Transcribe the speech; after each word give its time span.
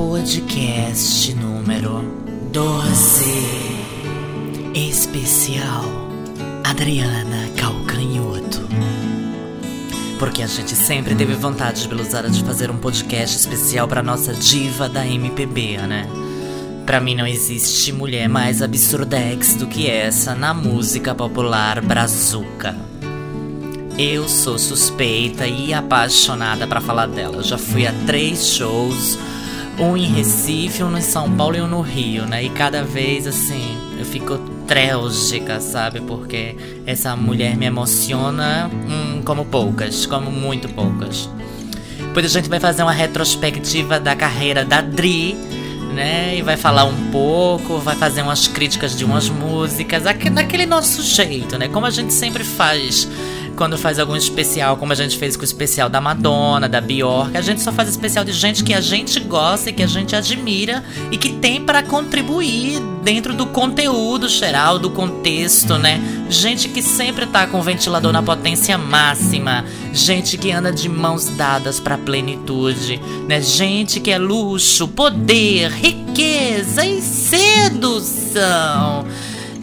podcast 0.00 1.34
número 1.34 2.02
12. 2.50 3.22
Especial 4.74 5.84
Adriana 6.64 7.50
Calcanhoto. 7.54 8.66
Porque 10.18 10.42
a 10.42 10.46
gente 10.46 10.74
sempre 10.74 11.14
teve 11.14 11.34
vontade, 11.34 11.86
Beluzada, 11.86 12.30
de 12.30 12.42
fazer 12.42 12.70
um 12.70 12.78
podcast 12.78 13.36
especial 13.36 13.86
para 13.86 14.02
nossa 14.02 14.32
diva 14.32 14.88
da 14.88 15.06
MPB, 15.06 15.76
né? 15.86 16.08
Pra 16.86 16.98
mim 16.98 17.14
não 17.14 17.26
existe 17.26 17.92
mulher 17.92 18.26
mais 18.26 18.62
absurdex 18.62 19.54
do 19.54 19.66
que 19.66 19.86
essa 19.86 20.34
na 20.34 20.54
música 20.54 21.14
popular 21.14 21.82
brazuca. 21.82 22.74
Eu 23.98 24.26
sou 24.30 24.58
suspeita 24.58 25.46
e 25.46 25.74
apaixonada 25.74 26.66
para 26.66 26.80
falar 26.80 27.06
dela. 27.06 27.42
Já 27.42 27.58
fui 27.58 27.86
a 27.86 27.92
três 28.06 28.46
shows, 28.46 29.18
um 29.80 29.96
em 29.96 30.06
Recife, 30.06 30.82
um 30.82 30.96
em 30.96 31.00
São 31.00 31.30
Paulo 31.32 31.56
e 31.56 31.62
um 31.62 31.66
no 31.66 31.80
Rio, 31.80 32.26
né? 32.26 32.44
E 32.44 32.50
cada 32.50 32.84
vez 32.84 33.26
assim, 33.26 33.76
eu 33.98 34.04
fico 34.04 34.38
trélgica, 34.66 35.58
sabe? 35.58 36.00
Porque 36.00 36.54
essa 36.86 37.16
mulher 37.16 37.56
me 37.56 37.64
emociona 37.64 38.70
hum, 38.72 39.22
como 39.24 39.46
poucas, 39.46 40.04
como 40.04 40.30
muito 40.30 40.68
poucas. 40.68 41.28
Depois 41.98 42.26
a 42.26 42.28
gente 42.28 42.48
vai 42.48 42.60
fazer 42.60 42.82
uma 42.82 42.92
retrospectiva 42.92 43.98
da 43.98 44.14
carreira 44.14 44.64
da 44.64 44.82
Dri, 44.82 45.34
né? 45.94 46.36
E 46.36 46.42
vai 46.42 46.56
falar 46.56 46.84
um 46.84 47.10
pouco, 47.10 47.78
vai 47.78 47.96
fazer 47.96 48.22
umas 48.22 48.46
críticas 48.46 48.96
de 48.96 49.04
umas 49.04 49.28
músicas, 49.28 50.02
daquele 50.02 50.66
nosso 50.66 51.02
jeito, 51.02 51.56
né? 51.58 51.68
Como 51.68 51.86
a 51.86 51.90
gente 51.90 52.12
sempre 52.12 52.44
faz 52.44 53.08
quando 53.56 53.76
faz 53.76 53.98
algum 53.98 54.16
especial, 54.16 54.76
como 54.76 54.92
a 54.92 54.96
gente 54.96 55.18
fez 55.18 55.36
com 55.36 55.42
o 55.42 55.44
especial 55.44 55.88
da 55.88 56.00
Madonna, 56.00 56.68
da 56.68 56.80
Bjork, 56.80 57.36
a 57.36 57.40
gente 57.40 57.60
só 57.60 57.72
faz 57.72 57.88
especial 57.88 58.24
de 58.24 58.32
gente 58.32 58.64
que 58.64 58.72
a 58.72 58.80
gente 58.80 59.20
gosta 59.20 59.70
e 59.70 59.72
que 59.72 59.82
a 59.82 59.86
gente 59.86 60.16
admira 60.16 60.82
e 61.10 61.16
que 61.16 61.30
tem 61.34 61.60
para 61.60 61.82
contribuir 61.82 62.80
dentro 63.02 63.34
do 63.34 63.46
conteúdo 63.46 64.28
geral, 64.28 64.78
do 64.78 64.90
contexto, 64.90 65.76
né? 65.78 66.00
Gente 66.28 66.68
que 66.68 66.82
sempre 66.82 67.26
tá 67.26 67.46
com 67.46 67.58
o 67.58 67.62
ventilador 67.62 68.12
na 68.12 68.22
potência 68.22 68.76
máxima, 68.78 69.64
gente 69.92 70.38
que 70.38 70.52
anda 70.52 70.72
de 70.72 70.88
mãos 70.88 71.26
dadas 71.36 71.80
para 71.80 71.98
plenitude, 71.98 73.00
né? 73.28 73.40
Gente 73.40 74.00
que 74.00 74.10
é 74.10 74.18
luxo, 74.18 74.88
poder, 74.88 75.70
riqueza 75.70 76.84
e 76.84 77.00
sedução. 77.00 78.30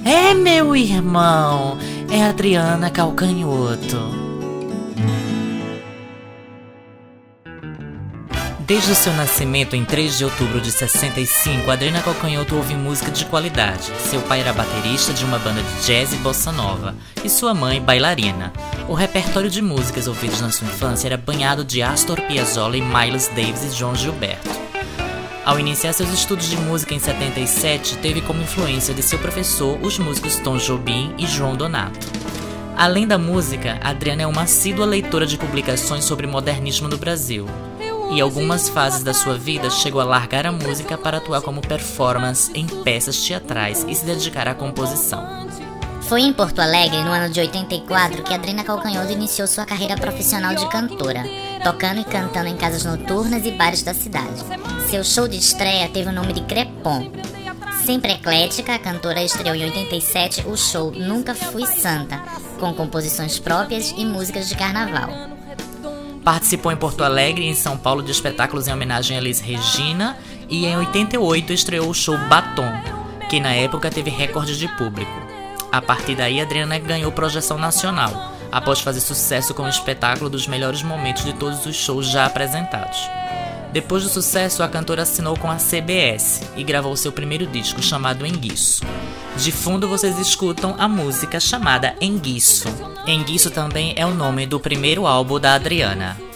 É, 0.03 0.33
meu 0.33 0.73
irmão, 0.75 1.77
é 2.09 2.23
Adriana 2.23 2.89
Calcanhoto. 2.89 4.27
Desde 8.59 8.91
o 8.91 8.95
seu 8.95 9.13
nascimento 9.13 9.75
em 9.75 9.86
3 9.86 10.17
de 10.17 10.25
outubro 10.25 10.59
de 10.59 10.72
65, 10.72 11.72
Adriana 11.72 12.02
Calcanhoto 12.02 12.55
ouve 12.55 12.75
música 12.75 13.09
de 13.11 13.25
qualidade. 13.25 13.91
Seu 14.09 14.22
pai 14.22 14.41
era 14.41 14.52
baterista 14.52 15.13
de 15.13 15.23
uma 15.23 15.39
banda 15.39 15.61
de 15.61 15.85
jazz 15.85 16.11
e 16.13 16.17
bossa 16.17 16.52
nova, 16.52 16.94
e 17.23 17.30
sua 17.30 17.53
mãe 17.53 17.81
bailarina. 17.81 18.52
O 18.89 18.94
repertório 18.94 19.50
de 19.50 19.61
músicas 19.61 20.08
ouvidas 20.08 20.41
na 20.41 20.52
sua 20.52 20.67
infância 20.67 21.08
era 21.08 21.17
banhado 21.17 21.63
de 21.63 21.81
Astor 21.81 22.22
Piazzolla 22.22 22.78
e 22.78 22.81
Miles 22.81 23.30
Davis 23.30 23.63
e 23.63 23.75
João 23.75 23.95
Gilberto. 23.95 24.66
Ao 25.48 25.58
iniciar 25.58 25.94
seus 25.94 26.09
estudos 26.09 26.50
de 26.50 26.58
música 26.58 26.94
em 26.94 27.00
77, 27.00 28.00
teve 28.00 28.20
como 28.20 28.42
influência 28.42 28.94
de 28.94 29.02
seu 29.02 29.17
professor 29.17 29.80
os 29.81 29.98
músicos 29.98 30.36
Tom 30.40 30.58
Jobim 30.58 31.16
e 31.17 31.26
João 31.26 31.56
Donato. 31.56 32.06
Além 32.76 33.08
da 33.08 33.17
música, 33.17 33.80
Adriana 33.81 34.23
é 34.23 34.28
uma 34.28 34.42
assídua 34.42 34.86
leitora 34.86 35.25
de 35.25 35.38
publicações 35.38 36.03
sobre 36.03 36.28
modernismo 36.28 36.90
no 36.90 36.98
Brasil. 36.98 37.45
E 38.12 38.20
algumas 38.20 38.68
fases 38.68 39.03
da 39.03 39.14
sua 39.14 39.38
vida 39.38 39.70
chegou 39.70 40.02
a 40.02 40.03
largar 40.03 40.45
a 40.45 40.52
música 40.52 40.98
para 40.98 41.20
atuar 41.20 41.42
como 41.42 41.62
performance 41.62 42.52
em 42.53 42.68
peças 42.68 43.18
teatrais 43.18 43.86
e 43.88 43.95
se 43.95 44.03
dedicar 44.03 44.50
à 44.50 44.53
composição. 44.53 45.48
Foi 46.02 46.23
em 46.23 46.34
Porto 46.34 46.59
Alegre, 46.59 47.02
no 47.03 47.12
ano 47.12 47.31
de 47.31 47.40
84, 47.40 48.22
que 48.22 48.34
Adriana 48.34 48.66
Calcanhoto 48.66 49.13
iniciou 49.13 49.47
sua 49.47 49.66
carreira 49.66 49.96
profissional 49.96 50.53
de 50.56 50.68
cantora, 50.68 51.24
tocando 51.67 52.00
e 52.00 52.05
cantando 52.05 52.47
em 52.47 52.55
casas 52.55 52.85
noturnas 52.85 53.45
e 53.45 53.51
bares 53.51 53.83
da 53.83 53.94
cidade. 53.94 54.41
Seu 54.89 55.03
show 55.03 55.28
de 55.28 55.35
estreia 55.35 55.89
teve 55.89 56.07
o 56.07 56.13
nome 56.13 56.31
de 56.31 56.39
Crepom. 56.44 57.11
Sempre 57.83 58.13
eclética, 58.13 58.75
a 58.75 58.79
cantora 58.79 59.22
estreou 59.22 59.53
em 59.53 59.66
87 59.66 60.45
o 60.47 60.56
show 60.56 60.91
Nunca 60.91 61.35
Fui 61.35 61.66
Santa, 61.66 62.23
com 62.57 62.73
composições 62.73 63.38
próprias 63.38 63.94
e 63.97 64.06
músicas 64.06 64.47
de 64.47 64.56
carnaval. 64.56 65.09
Participou 66.23 66.72
em 66.72 66.77
Porto 66.77 67.03
Alegre 67.03 67.44
e 67.44 67.50
em 67.50 67.53
São 67.53 67.77
Paulo 67.77 68.01
de 68.01 68.13
espetáculos 68.13 68.69
em 68.69 68.73
homenagem 68.73 69.17
a 69.17 69.19
Elis 69.19 69.41
Regina 69.41 70.17
e 70.47 70.66
em 70.67 70.77
88 70.77 71.51
estreou 71.51 71.89
o 71.89 71.94
show 71.94 72.17
Batom, 72.29 72.72
que 73.29 73.41
na 73.41 73.53
época 73.53 73.91
teve 73.91 74.09
recorde 74.09 74.57
de 74.57 74.69
público. 74.77 75.11
A 75.69 75.81
partir 75.81 76.16
daí, 76.16 76.39
Adriana 76.39 76.79
ganhou 76.79 77.11
projeção 77.11 77.57
nacional, 77.57 78.37
após 78.52 78.80
fazer 78.80 79.02
sucesso 79.02 79.53
com 79.53 79.63
o 79.63 79.69
espetáculo 79.69 80.30
dos 80.30 80.47
melhores 80.47 80.84
momentos 80.84 81.24
de 81.24 81.34
todos 81.34 81.66
os 81.66 81.75
shows 81.75 82.08
já 82.08 82.25
apresentados. 82.25 83.00
Depois 83.72 84.03
do 84.03 84.09
sucesso, 84.09 84.63
a 84.63 84.68
cantora 84.68 85.03
assinou 85.03 85.38
com 85.38 85.52
a 85.52 85.58
CBS 85.58 86.41
e 86.56 86.63
gravou 86.63 86.96
seu 86.96 87.12
primeiro 87.12 87.46
disco 87.46 87.81
chamado 87.81 88.25
Enguiço. 88.25 88.81
De 89.36 89.52
fundo 89.52 89.88
vocês 89.88 90.18
escutam 90.18 90.75
a 90.80 90.88
música 90.88 91.40
chamada 91.40 91.96
Enguiço. 92.02 92.68
Enguiço 93.06 93.52
também 93.52 93.94
é 93.96 94.06
o 94.06 94.13
nome 94.13 94.46
do 94.46 94.59
primeiro 94.59 95.06
álbum 95.06 95.40
da 95.40 95.53
Adriana. 95.53 96.26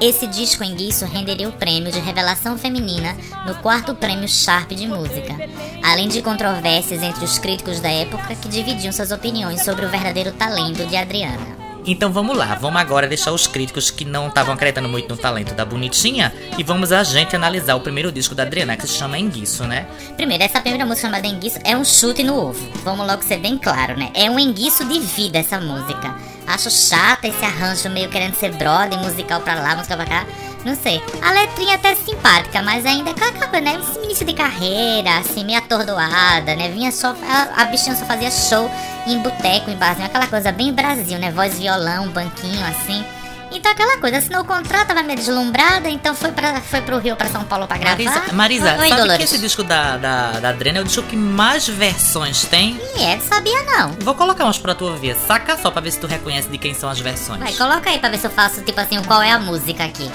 Esse 0.00 0.26
disco 0.26 0.64
em 0.64 0.74
guiço 0.74 1.04
renderia 1.04 1.48
o 1.48 1.52
prêmio 1.52 1.92
de 1.92 2.00
revelação 2.00 2.56
feminina 2.56 3.14
no 3.46 3.54
quarto 3.56 3.94
prêmio 3.94 4.26
Sharp 4.26 4.70
de 4.72 4.86
música, 4.86 5.36
além 5.82 6.08
de 6.08 6.22
controvérsias 6.22 7.02
entre 7.02 7.24
os 7.24 7.38
críticos 7.38 7.80
da 7.80 7.90
época 7.90 8.34
que 8.34 8.48
dividiam 8.48 8.92
suas 8.92 9.12
opiniões 9.12 9.62
sobre 9.62 9.84
o 9.84 9.90
verdadeiro 9.90 10.32
talento 10.32 10.86
de 10.86 10.96
Adriana. 10.96 11.59
Então 11.86 12.12
vamos 12.12 12.36
lá, 12.36 12.54
vamos 12.54 12.80
agora 12.80 13.08
deixar 13.08 13.32
os 13.32 13.46
críticos 13.46 13.90
que 13.90 14.04
não 14.04 14.28
estavam 14.28 14.54
acreditando 14.54 14.88
muito 14.88 15.08
no 15.08 15.16
talento 15.16 15.54
da 15.54 15.64
bonitinha 15.64 16.32
e 16.58 16.62
vamos 16.62 16.92
a 16.92 17.02
gente 17.02 17.34
analisar 17.34 17.74
o 17.74 17.80
primeiro 17.80 18.12
disco 18.12 18.34
da 18.34 18.42
Adriana, 18.42 18.76
que 18.76 18.86
se 18.86 18.94
chama 18.94 19.18
Enguiço, 19.18 19.64
né? 19.64 19.86
Primeiro, 20.16 20.44
essa 20.44 20.60
primeira 20.60 20.84
música 20.84 21.08
chamada 21.08 21.26
Enguiço 21.26 21.58
é 21.64 21.76
um 21.76 21.84
chute 21.84 22.22
no 22.22 22.36
ovo. 22.36 22.68
Vamos 22.84 23.06
logo 23.06 23.22
ser 23.22 23.38
bem 23.38 23.56
claro, 23.56 23.96
né? 23.96 24.10
É 24.14 24.30
um 24.30 24.38
enguiço 24.38 24.84
de 24.84 25.00
vida 25.00 25.38
essa 25.38 25.60
música. 25.60 26.14
Acho 26.46 26.70
chata 26.70 27.28
esse 27.28 27.44
arranjo 27.44 27.88
meio 27.88 28.10
querendo 28.10 28.34
ser 28.34 28.52
brother, 28.54 28.98
musical 28.98 29.40
pra 29.40 29.54
lá, 29.54 29.76
música 29.76 29.96
pra 29.96 30.06
cá. 30.06 30.26
Não 30.64 30.76
sei. 30.76 31.02
A 31.22 31.32
letrinha 31.32 31.74
até 31.76 31.94
simpática, 31.94 32.62
mas 32.62 32.84
ainda 32.84 33.10
acaba, 33.10 33.60
né? 33.60 33.80
Esse 33.80 33.98
início 34.04 34.26
de 34.26 34.34
carreira, 34.34 35.18
assim, 35.18 35.44
meio 35.44 35.58
atordoada, 35.58 36.54
né? 36.54 36.68
Vinha 36.68 36.92
só. 36.92 37.14
A, 37.28 37.62
a 37.62 37.64
bichinha 37.66 37.96
só 37.96 38.04
fazia 38.04 38.30
show 38.30 38.70
em 39.06 39.18
boteco, 39.18 39.70
em 39.70 39.76
barzinho, 39.76 40.06
aquela 40.06 40.26
coisa 40.26 40.52
bem 40.52 40.72
Brasil, 40.72 41.18
né? 41.18 41.30
Voz 41.30 41.58
violão, 41.58 42.08
banquinho, 42.08 42.64
assim. 42.66 43.04
Então 43.52 43.72
aquela 43.72 43.98
coisa, 43.98 44.18
assinou 44.18 44.42
o 44.42 44.44
contrato, 44.44 44.88
tava 44.88 45.02
meio 45.02 45.18
deslumbrada, 45.18 45.88
então 45.88 46.14
foi, 46.14 46.30
pra, 46.30 46.60
foi 46.60 46.80
pro 46.82 46.98
Rio, 46.98 47.16
pra 47.16 47.28
São 47.28 47.42
Paulo 47.42 47.66
pra 47.66 47.78
gravar. 47.78 47.96
Marisa, 47.96 48.32
Marisa 48.32 48.76
Oi, 48.78 48.88
sabe 48.88 49.00
Dolores. 49.00 49.16
que 49.16 49.22
esse 49.24 49.38
disco 49.38 49.64
da, 49.64 49.96
da, 49.96 50.30
da 50.38 50.48
Adriana 50.50 50.78
é 50.78 50.82
o 50.82 50.84
disco 50.84 51.02
que 51.02 51.16
mais 51.16 51.66
versões 51.66 52.44
tem? 52.44 52.80
E 52.96 53.02
é, 53.02 53.18
sabia 53.18 53.60
não. 53.64 53.90
Vou 54.02 54.14
colocar 54.14 54.44
umas 54.44 54.56
pra 54.56 54.72
tu 54.72 54.84
ouvir, 54.84 55.16
saca 55.26 55.56
só 55.56 55.68
pra 55.70 55.80
ver 55.80 55.90
se 55.90 55.98
tu 55.98 56.06
reconhece 56.06 56.48
de 56.48 56.58
quem 56.58 56.74
são 56.74 56.88
as 56.88 57.00
versões. 57.00 57.40
Vai, 57.40 57.52
coloca 57.54 57.90
aí 57.90 57.98
pra 57.98 58.08
ver 58.08 58.18
se 58.18 58.26
eu 58.28 58.30
faço, 58.30 58.62
tipo 58.62 58.80
assim, 58.80 59.02
qual 59.02 59.20
é 59.20 59.32
a 59.32 59.38
música 59.40 59.84
aqui. 59.84 60.08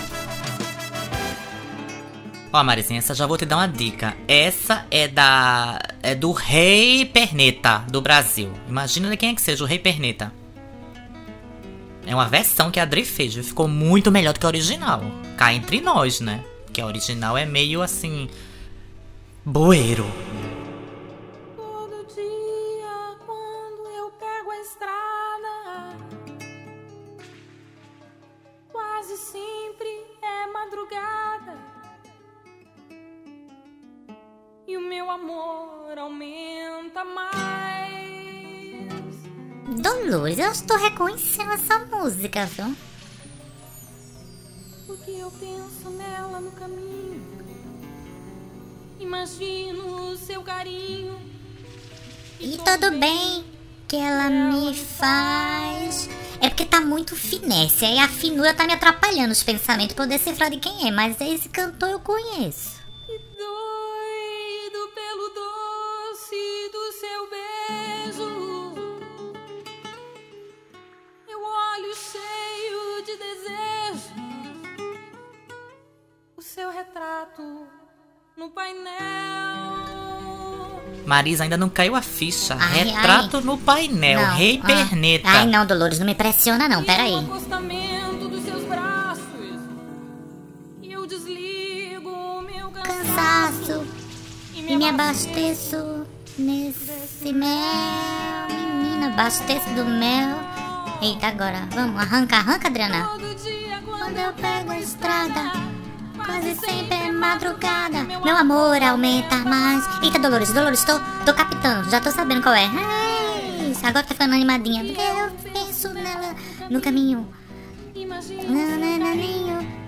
Ó, 2.55 2.63
Marizinha, 2.63 2.99
essa 2.99 3.13
já 3.13 3.27
vou 3.27 3.37
te 3.37 3.45
dar 3.45 3.57
uma 3.57 3.67
dica. 3.67 4.15
Essa 4.29 4.85
é 4.89 5.09
da. 5.09 5.77
é 6.01 6.15
do 6.15 6.31
Rei 6.31 7.03
Perneta 7.03 7.79
do 7.91 7.99
Brasil. 7.99 8.49
Imagina 8.65 9.09
de 9.09 9.17
quem 9.17 9.31
é 9.31 9.35
que 9.35 9.41
seja 9.41 9.61
o 9.61 9.67
Rei 9.67 9.77
Perneta. 9.77 10.31
É 12.05 12.15
uma 12.15 12.29
versão 12.29 12.71
que 12.71 12.79
a 12.79 12.83
Adri 12.83 13.03
fez, 13.03 13.35
ficou 13.35 13.67
muito 13.67 14.09
melhor 14.09 14.33
do 14.33 14.39
que 14.39 14.45
a 14.45 14.47
original. 14.47 15.01
Cá 15.35 15.53
entre 15.53 15.81
nós, 15.81 16.21
né? 16.21 16.45
Que 16.71 16.79
a 16.79 16.85
original 16.85 17.37
é 17.37 17.45
meio 17.45 17.81
assim. 17.81 18.29
Bueiro. 19.43 20.09
Todo 21.57 22.07
dia, 22.07 23.17
quando 23.25 23.85
eu 23.97 24.09
pego 24.11 24.51
a 24.51 24.61
estrada, 24.61 25.97
quase 28.71 29.17
sempre 29.17 30.05
é 30.21 30.47
madrugada. 30.53 31.74
E 34.67 34.77
o 34.77 34.81
meu 34.81 35.09
amor 35.11 35.97
aumenta 35.97 37.03
mais. 37.03 37.95
Dolores, 39.81 40.39
eu 40.39 40.51
estou 40.51 40.77
reconhecendo 40.77 41.51
essa 41.51 41.79
música, 41.79 42.45
viu? 42.45 42.75
Porque 44.87 45.11
eu 45.11 45.31
penso 45.31 45.89
nela 45.91 46.39
no 46.39 46.51
caminho. 46.51 47.23
Imagino 48.99 50.11
o 50.11 50.17
seu 50.17 50.41
carinho. 50.41 51.19
E, 52.39 52.55
e 52.55 52.57
tudo 52.57 52.91
bem 52.97 53.45
que 53.87 53.95
ela 53.95 54.29
me 54.29 54.73
faz. 54.73 56.09
É 56.41 56.49
porque 56.49 56.65
tá 56.65 56.81
muito 56.81 57.15
finesse. 57.15 57.85
Aí 57.85 57.99
a 57.99 58.07
finura 58.07 58.53
tá 58.53 58.65
me 58.65 58.73
atrapalhando 58.73 59.31
os 59.31 59.43
pensamentos 59.43 59.95
pra 59.95 60.05
eu 60.05 60.09
decifrar 60.09 60.49
de 60.49 60.57
quem 60.57 60.87
é. 60.87 60.91
Mas 60.91 61.19
esse 61.21 61.49
cantor 61.49 61.89
eu 61.89 61.99
conheço. 61.99 62.84
Marisa 81.15 81.43
ainda 81.43 81.55
não 81.55 81.69
caiu 81.69 81.95
a 81.95 82.01
ficha. 82.01 82.57
Ai, 82.59 82.83
Retrato 82.83 83.39
no 83.39 83.57
painel, 83.57 84.19
Não, 84.19 84.35
Rei 84.35 84.59
ah. 84.61 84.65
Perneta. 84.65 85.29
Ai, 85.29 85.47
não, 85.47 85.65
Dolores, 85.65 85.97
não 85.97 86.05
me 86.05 86.13
pressiona 86.13 86.67
não, 86.67 86.81
E 86.81 86.85
peraí. 86.85 87.11
no 87.13 87.19
acostamento 87.33 88.27
dos 88.27 88.43
seus 88.43 88.63
braços, 88.65 89.23
eu 90.83 91.07
desligo 91.07 92.09
o 92.09 92.41
meu 92.41 92.69
cansaço 92.69 93.05
Cansaço 93.05 93.87
e 94.55 94.73
e 94.73 94.75
me 94.75 94.89
abasteço 94.89 96.05
nesse 96.37 97.31
mel. 97.31 98.47
Menina, 98.83 99.07
abasteço 99.07 99.69
do 99.69 99.85
mel. 99.85 100.35
Eita, 101.01 101.27
agora, 101.27 101.65
vamos, 101.71 102.01
arranca, 102.01 102.35
arranca, 102.37 102.67
Adriana. 102.67 103.07
Todo 103.07 103.35
dia 103.41 103.81
Quando 103.85 104.17
eu 104.17 104.33
pego 104.33 104.71
a 104.71 104.79
estrada, 104.79 105.51
quase 106.25 106.55
sempre 106.55 106.95
é 106.95 107.11
madrugada. 107.11 108.03
Meu 108.23 108.35
amor 108.35 108.81
aumenta 108.81 109.37
mais. 109.37 109.83
Eita, 110.01 110.19
Dolores, 110.19 110.51
Dolores, 110.51 110.83
tô, 110.83 110.99
tô 111.25 111.33
captando, 111.33 111.89
já 111.89 112.01
tô 112.01 112.11
sabendo 112.11 112.41
qual 112.41 112.55
é. 112.55 112.65
Ai, 112.65 113.73
agora 113.83 114.03
tá 114.03 114.13
ficando 114.13 114.33
animadinha. 114.33 114.83
Eu 114.83 115.31
penso 115.53 115.89
nela 115.89 116.35
no 116.69 116.81
caminho. 116.81 117.27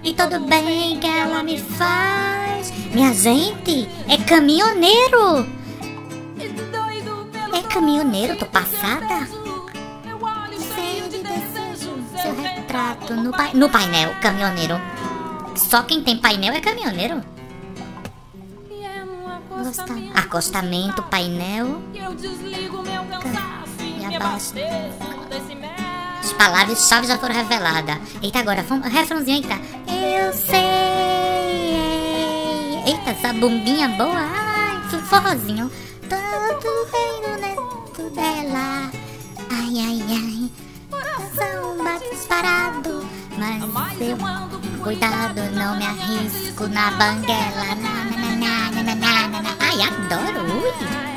E 0.04 0.14
tudo 0.14 0.40
bem 0.42 1.00
que 1.00 1.08
ela 1.08 1.44
me 1.44 1.60
faz. 1.60 2.72
Minha 2.94 3.14
gente, 3.14 3.90
é 4.08 4.18
caminhoneiro. 4.18 5.46
É 7.54 7.62
caminhoneiro, 7.64 8.38
tô 8.38 8.46
passada. 8.46 9.28
Seu 12.22 12.36
retrato 12.36 13.14
no, 13.16 13.32
pai, 13.32 13.52
no 13.54 13.70
painel, 13.70 14.14
caminhoneiro. 14.22 14.80
Só 15.58 15.84
quem 15.84 16.02
tem 16.04 16.18
painel 16.18 16.54
é 16.54 16.62
caminhoneiro. 16.62 17.22
Gosta. 19.50 19.86
Acostamento, 20.14 21.02
painel. 21.04 21.82
E 21.94 22.00
abaixo. 24.16 24.54
As 26.24 26.32
palavras-chave 26.34 27.08
já 27.08 27.18
foram 27.18 27.36
reveladas. 27.36 27.98
Eita, 28.22 28.40
agora, 28.40 28.64
refrãozinho, 28.84 29.38
eita. 29.38 29.60
Eu 29.88 30.32
sei. 30.34 30.58
Eita, 32.86 33.10
essa 33.10 33.34
bombinha 33.34 33.90
boa. 33.90 34.16
Ai, 34.16 34.80
forrozinho. 35.02 35.70
Tanto 36.08 36.68
reino 36.94 37.28
no 37.34 37.40
neto 37.42 38.10
dela. 38.12 38.92
Ai, 39.50 39.80
ai, 39.80 40.04
ai. 40.10 40.52
Samba 41.36 42.00
parados. 42.28 43.06
Né? 43.38 43.60
Mas 43.72 44.02
eu 44.02 44.18
cuidado, 44.82 45.42
não 45.54 45.78
me 45.78 45.86
arrisco 45.86 46.68
na 46.68 46.92
banguela. 46.92 47.76
Na, 47.76 48.04
na, 48.06 48.18
na, 48.18 48.72
na, 48.72 48.84
na, 48.84 48.96
na, 48.96 49.28
na, 49.28 49.42
na. 49.42 49.56
Ai, 49.60 49.82
adoro! 49.82 50.54
Ui. 50.54 51.08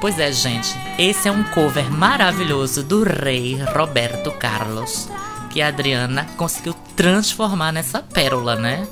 Pois 0.00 0.18
é, 0.18 0.30
gente, 0.30 0.68
esse 0.98 1.28
é 1.28 1.32
um 1.32 1.42
cover 1.44 1.90
maravilhoso 1.90 2.82
do 2.82 3.02
rei 3.02 3.58
Roberto 3.74 4.30
Carlos, 4.32 5.08
que 5.50 5.62
a 5.62 5.68
Adriana 5.68 6.26
conseguiu 6.36 6.74
transformar 6.94 7.72
nessa 7.72 8.02
pérola, 8.02 8.54
né? 8.54 8.86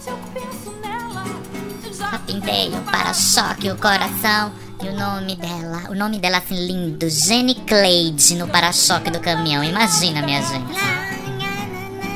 pintei 2.27 2.69
o 2.71 2.81
para-choque, 2.83 3.71
o 3.71 3.77
coração 3.77 4.53
e 4.83 4.89
o 4.89 4.95
nome 4.95 5.37
dela. 5.37 5.85
O 5.91 5.95
nome 5.95 6.19
dela 6.19 6.39
assim 6.39 6.67
lindo, 6.67 7.09
Jenny 7.09 7.55
Cleide 7.55 8.35
no 8.35 8.49
para-choque 8.49 9.11
do 9.11 9.21
caminhão. 9.21 9.63
Imagina, 9.63 10.23
minha 10.23 10.43
gente. 10.43 10.73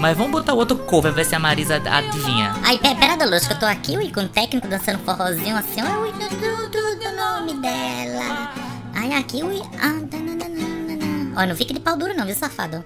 Mas 0.00 0.16
vamos 0.16 0.32
botar 0.32 0.52
outro 0.52 0.76
cover, 0.76 1.12
ver 1.12 1.24
se 1.24 1.34
a 1.34 1.38
Marisa 1.38 1.76
adivinha. 1.76 2.54
Ai, 2.62 2.78
pera, 2.78 3.16
Dolores, 3.16 3.46
que 3.46 3.54
eu 3.54 3.58
tô 3.58 3.66
aqui, 3.66 3.96
ui, 3.96 4.12
com 4.12 4.20
o 4.20 4.28
técnico 4.28 4.68
dançando 4.68 4.98
forrozinho 4.98 5.56
assim, 5.56 5.80
ó, 5.80 6.00
ui, 6.02 6.12
do, 6.12 6.28
do, 6.28 6.70
do, 6.70 6.98
do 6.98 7.16
nome 7.16 7.54
dela. 7.62 8.52
Ai, 8.94 9.12
aqui, 9.14 9.42
ui, 9.42 9.62
ah, 9.80 10.00
tananana. 10.10 11.40
Ó, 11.40 11.46
não 11.46 11.56
fique 11.56 11.72
de 11.72 11.80
pau 11.80 11.96
duro 11.96 12.14
não, 12.14 12.26
viu, 12.26 12.34
safado? 12.34 12.84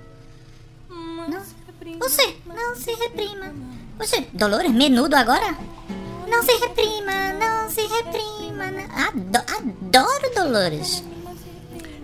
Não, 0.89 1.41
você, 1.99 2.37
não 2.47 2.77
se 2.77 2.93
reprima. 2.95 3.53
Você, 3.99 4.27
Dolores, 4.33 4.71
menudo 4.71 5.17
agora? 5.17 5.55
Não 6.29 6.43
se 6.43 6.53
reprima, 6.59 7.33
não 7.33 7.69
se 7.69 7.83
reprima. 7.83 8.50
Adoro 9.91 10.35
Dolores. 10.35 11.03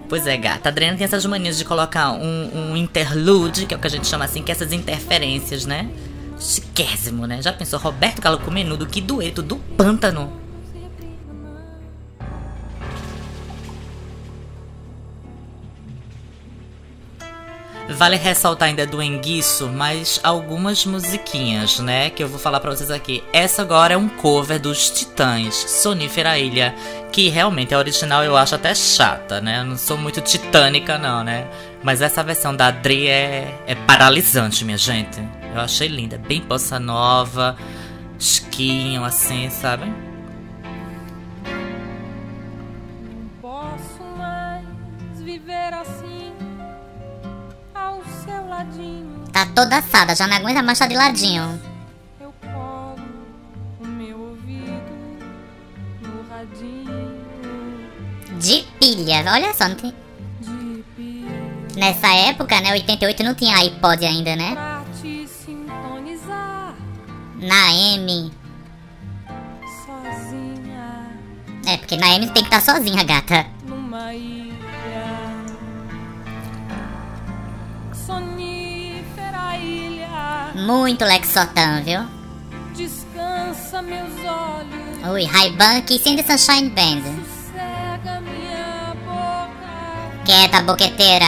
Pois 0.08 0.26
é, 0.26 0.36
gata. 0.36 0.68
A 0.68 0.72
Adriana 0.72 0.96
tem 0.96 1.04
essas 1.04 1.24
manias 1.24 1.56
de 1.56 1.64
colocar 1.64 2.12
um, 2.12 2.70
um 2.70 2.76
interlude, 2.76 3.66
que 3.66 3.74
é 3.74 3.76
o 3.76 3.80
que 3.80 3.86
a 3.86 3.90
gente 3.90 4.06
chama 4.06 4.24
assim, 4.24 4.42
que 4.42 4.50
é 4.50 4.54
essas 4.54 4.72
interferências, 4.72 5.66
né? 5.66 5.88
Chiquésimo, 6.38 7.26
né? 7.26 7.40
Já 7.42 7.52
pensou 7.52 7.78
Roberto 7.78 8.20
Carlos 8.20 8.42
com 8.42 8.50
menudo? 8.50 8.86
Que 8.86 9.00
dueto 9.00 9.42
do 9.42 9.56
pântano. 9.56 10.32
Vale 17.88 18.16
ressaltar 18.16 18.68
ainda 18.68 18.84
do 18.84 19.00
enguiço, 19.00 19.68
mas 19.68 20.18
algumas 20.22 20.84
musiquinhas, 20.84 21.78
né? 21.78 22.10
Que 22.10 22.22
eu 22.22 22.28
vou 22.28 22.38
falar 22.38 22.58
pra 22.58 22.74
vocês 22.74 22.90
aqui. 22.90 23.22
Essa 23.32 23.62
agora 23.62 23.94
é 23.94 23.96
um 23.96 24.08
cover 24.08 24.60
dos 24.60 24.90
Titãs, 24.90 25.54
Sonífera 25.54 26.36
Ilha, 26.36 26.74
que 27.12 27.28
realmente 27.28 27.74
a 27.74 27.78
original 27.78 28.24
eu 28.24 28.36
acho 28.36 28.56
até 28.56 28.74
chata, 28.74 29.40
né? 29.40 29.60
Eu 29.60 29.64
não 29.64 29.78
sou 29.78 29.96
muito 29.96 30.20
titânica, 30.20 30.98
não, 30.98 31.22
né? 31.22 31.46
Mas 31.82 32.02
essa 32.02 32.24
versão 32.24 32.54
da 32.54 32.66
Adri 32.66 33.06
é, 33.06 33.54
é 33.66 33.74
paralisante, 33.74 34.64
minha 34.64 34.76
gente. 34.76 35.20
Eu 35.54 35.60
achei 35.60 35.86
linda, 35.86 36.18
bem 36.18 36.40
bossa 36.40 36.80
nova, 36.80 37.56
esquinho, 38.18 39.04
assim, 39.04 39.48
sabe? 39.48 40.05
Tá 49.36 49.44
toda 49.54 49.76
assada, 49.76 50.14
já 50.14 50.26
não 50.26 50.34
aguenta 50.34 50.62
mais 50.62 50.78
tá 50.78 50.86
de 50.86 50.96
ladinho. 50.96 51.60
Eu 52.18 52.32
colo 52.40 52.96
o 53.78 53.86
meu 53.86 54.18
ouvido 54.18 54.96
no 56.00 56.26
radinho 56.26 57.20
De 58.38 58.64
pilha, 58.80 59.22
olha 59.30 59.52
só, 59.52 59.68
não 59.68 59.74
tem... 59.74 59.92
de 60.40 60.82
pilha 60.96 61.28
Nessa 61.76 62.14
época, 62.14 62.58
né, 62.62 62.72
88 62.72 63.22
não 63.22 63.34
tinha 63.34 63.58
iPod 63.58 64.06
ainda, 64.06 64.34
né? 64.36 64.52
pra 64.52 64.82
te 65.02 65.28
sintonizar 65.28 66.74
Na 67.34 67.74
M. 67.74 68.32
sozinha 69.84 71.10
É, 71.66 71.76
porque 71.76 71.98
na 71.98 72.08
M 72.14 72.24
tem 72.30 72.42
que 72.42 72.54
estar 72.56 72.62
sozinha, 72.62 73.04
gata. 73.04 73.55
Muito 80.56 81.04
Lex 81.04 81.28
Sotan, 81.28 81.82
viu? 81.82 82.00
descansa 82.74 83.82
meus 83.82 84.10
olhos, 84.24 85.12
Ui, 85.12 85.24
Ray-Ban, 85.24 85.82
Kissing 85.82 86.16
the 86.16 86.22
Sunshine 86.22 86.70
Band. 86.70 87.02
Quieta, 90.24 90.62
boqueteira. 90.62 91.26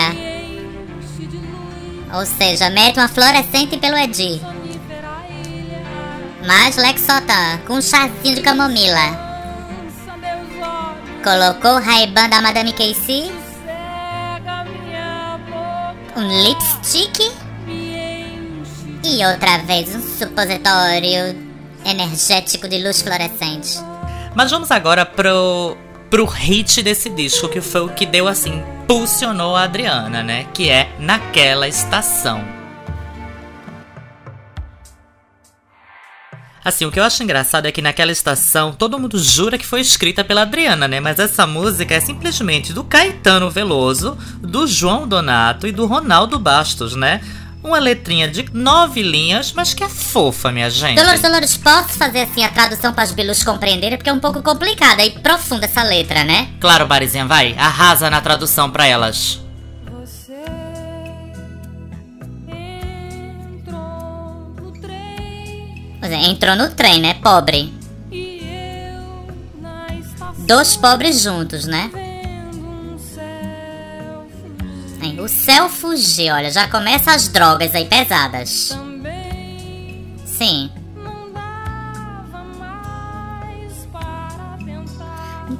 Ou 2.14 2.24
seja, 2.24 2.70
mete 2.70 2.98
uma 2.98 3.06
fluorescente 3.08 3.76
pelo 3.76 3.96
Edi. 3.98 4.40
Mais 6.46 6.76
Lex 6.76 7.02
Sotan, 7.02 7.58
com 7.66 7.74
um 7.74 7.82
chazinho 7.82 8.34
de 8.34 8.40
camomila. 8.40 9.28
Colocou 11.22 11.72
o 11.76 11.80
Ray-Ban 11.80 12.30
da 12.30 12.40
Madame 12.40 12.72
Casey, 12.72 13.30
um 16.16 16.42
lipstick 16.42 17.30
e 19.08 19.24
outra 19.24 19.56
vez 19.58 19.96
um 19.96 20.02
supositório 20.02 21.34
energético 21.82 22.68
de 22.68 22.76
luz 22.82 23.00
fluorescente. 23.00 23.78
Mas 24.34 24.50
vamos 24.50 24.70
agora 24.70 25.06
pro, 25.06 25.78
pro 26.10 26.26
hit 26.26 26.82
desse 26.82 27.08
disco, 27.08 27.48
que 27.48 27.62
foi 27.62 27.80
o 27.80 27.88
que 27.88 28.04
deu 28.04 28.28
assim, 28.28 28.62
impulsionou 28.82 29.56
a 29.56 29.62
Adriana, 29.62 30.22
né? 30.22 30.46
Que 30.52 30.68
é 30.68 30.90
Naquela 30.98 31.66
Estação. 31.66 32.44
Assim, 36.62 36.84
o 36.84 36.92
que 36.92 37.00
eu 37.00 37.04
acho 37.04 37.22
engraçado 37.22 37.64
é 37.64 37.72
que 37.72 37.80
naquela 37.80 38.12
estação 38.12 38.74
todo 38.74 38.98
mundo 38.98 39.18
jura 39.18 39.56
que 39.56 39.64
foi 39.64 39.80
escrita 39.80 40.22
pela 40.22 40.42
Adriana, 40.42 40.86
né? 40.86 41.00
Mas 41.00 41.18
essa 41.18 41.46
música 41.46 41.94
é 41.94 42.00
simplesmente 42.00 42.74
do 42.74 42.84
Caetano 42.84 43.48
Veloso, 43.48 44.18
do 44.42 44.66
João 44.66 45.08
Donato 45.08 45.66
e 45.66 45.72
do 45.72 45.86
Ronaldo 45.86 46.38
Bastos, 46.38 46.94
né? 46.94 47.22
Uma 47.62 47.78
letrinha 47.80 48.28
de 48.28 48.48
nove 48.52 49.02
linhas, 49.02 49.52
mas 49.52 49.74
que 49.74 49.82
é 49.82 49.88
fofa, 49.88 50.52
minha 50.52 50.70
gente. 50.70 50.96
Dolores, 50.96 51.20
Dolores, 51.20 51.56
posso 51.56 51.90
fazer 51.98 52.20
assim 52.20 52.44
a 52.44 52.48
tradução 52.48 52.92
para 52.92 53.04
os 53.04 53.10
bilus 53.10 53.42
compreenderem? 53.42 53.98
Porque 53.98 54.08
é 54.08 54.12
um 54.12 54.20
pouco 54.20 54.40
complicada 54.42 55.04
e 55.04 55.10
profunda 55.10 55.64
essa 55.66 55.82
letra, 55.82 56.22
né? 56.22 56.48
Claro, 56.60 56.86
Barizinha, 56.86 57.26
vai, 57.26 57.54
arrasa 57.58 58.08
na 58.08 58.20
tradução 58.20 58.70
pra 58.70 58.86
elas. 58.86 59.40
Você 60.04 60.34
entrou 63.58 64.54
no 64.56 64.72
trem 64.80 65.96
Pois 66.00 66.12
é, 66.12 66.26
entrou 66.26 66.54
no 66.54 66.70
trem, 66.70 67.00
né? 67.00 67.14
Pobre. 67.14 67.74
E 68.12 68.40
eu 68.40 69.26
na 69.60 69.96
estação 69.96 70.46
Dois 70.46 70.76
pobres 70.76 71.20
juntos, 71.20 71.66
né? 71.66 71.90
Hein, 75.00 75.20
O 75.20 75.28
céu 75.28 75.68
fugiu, 75.68 76.34
olha, 76.34 76.50
já 76.50 76.68
começa 76.68 77.12
as 77.12 77.28
drogas 77.28 77.74
aí 77.74 77.84
pesadas. 77.84 78.76
Sim. 80.26 80.70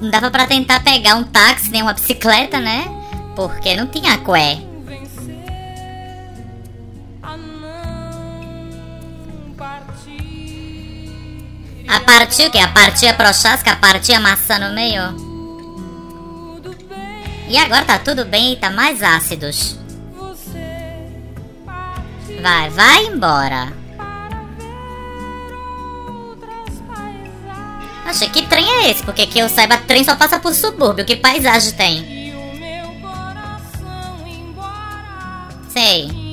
não 0.00 0.10
dava 0.10 0.30
pra 0.30 0.46
tentar 0.46 0.80
pegar 0.80 1.16
um 1.16 1.24
táxi 1.24 1.70
nem 1.70 1.82
uma 1.82 1.92
bicicleta, 1.92 2.60
né? 2.60 2.86
Porque 3.34 3.74
não 3.74 3.86
tinha 3.86 4.18
cué. 4.18 4.58
A 11.88 12.00
partir 12.00 12.46
o 12.46 12.50
quê? 12.50 12.58
A 12.58 12.68
partir 12.68 13.08
a 13.08 13.14
prochasca, 13.14 13.72
a 13.72 13.76
partir 13.76 14.12
a 14.12 14.20
maçã 14.20 14.58
no 14.58 14.74
meio? 14.74 15.27
E 17.48 17.56
agora 17.56 17.84
tá 17.84 17.98
tudo 17.98 18.24
bem 18.24 18.52
e 18.52 18.56
tá 18.56 18.70
mais 18.70 19.02
ácidos. 19.02 19.78
Vai, 22.42 22.70
vai 22.70 23.06
embora. 23.06 23.72
Achei 28.04 28.28
que 28.28 28.46
trem 28.46 28.66
é 28.66 28.90
esse? 28.90 29.02
Porque 29.02 29.26
que 29.26 29.38
eu 29.38 29.48
saiba, 29.48 29.76
trem 29.78 30.04
só 30.04 30.14
passa 30.14 30.38
por 30.38 30.54
subúrbio. 30.54 31.04
Que 31.04 31.16
paisagem 31.16 31.72
tem? 31.72 32.18
Sei. 35.70 36.28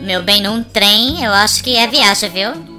Meu 0.00 0.22
bem, 0.22 0.40
num 0.42 0.62
trem, 0.62 1.24
eu 1.24 1.32
acho 1.32 1.64
que 1.64 1.76
é 1.76 1.86
viagem, 1.86 2.30
viu? 2.30 2.75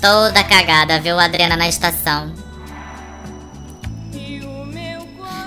Toda 0.00 0.42
cagada, 0.44 1.00
viu, 1.00 1.18
Adriana, 1.18 1.56
na 1.56 1.68
estação. 1.68 2.32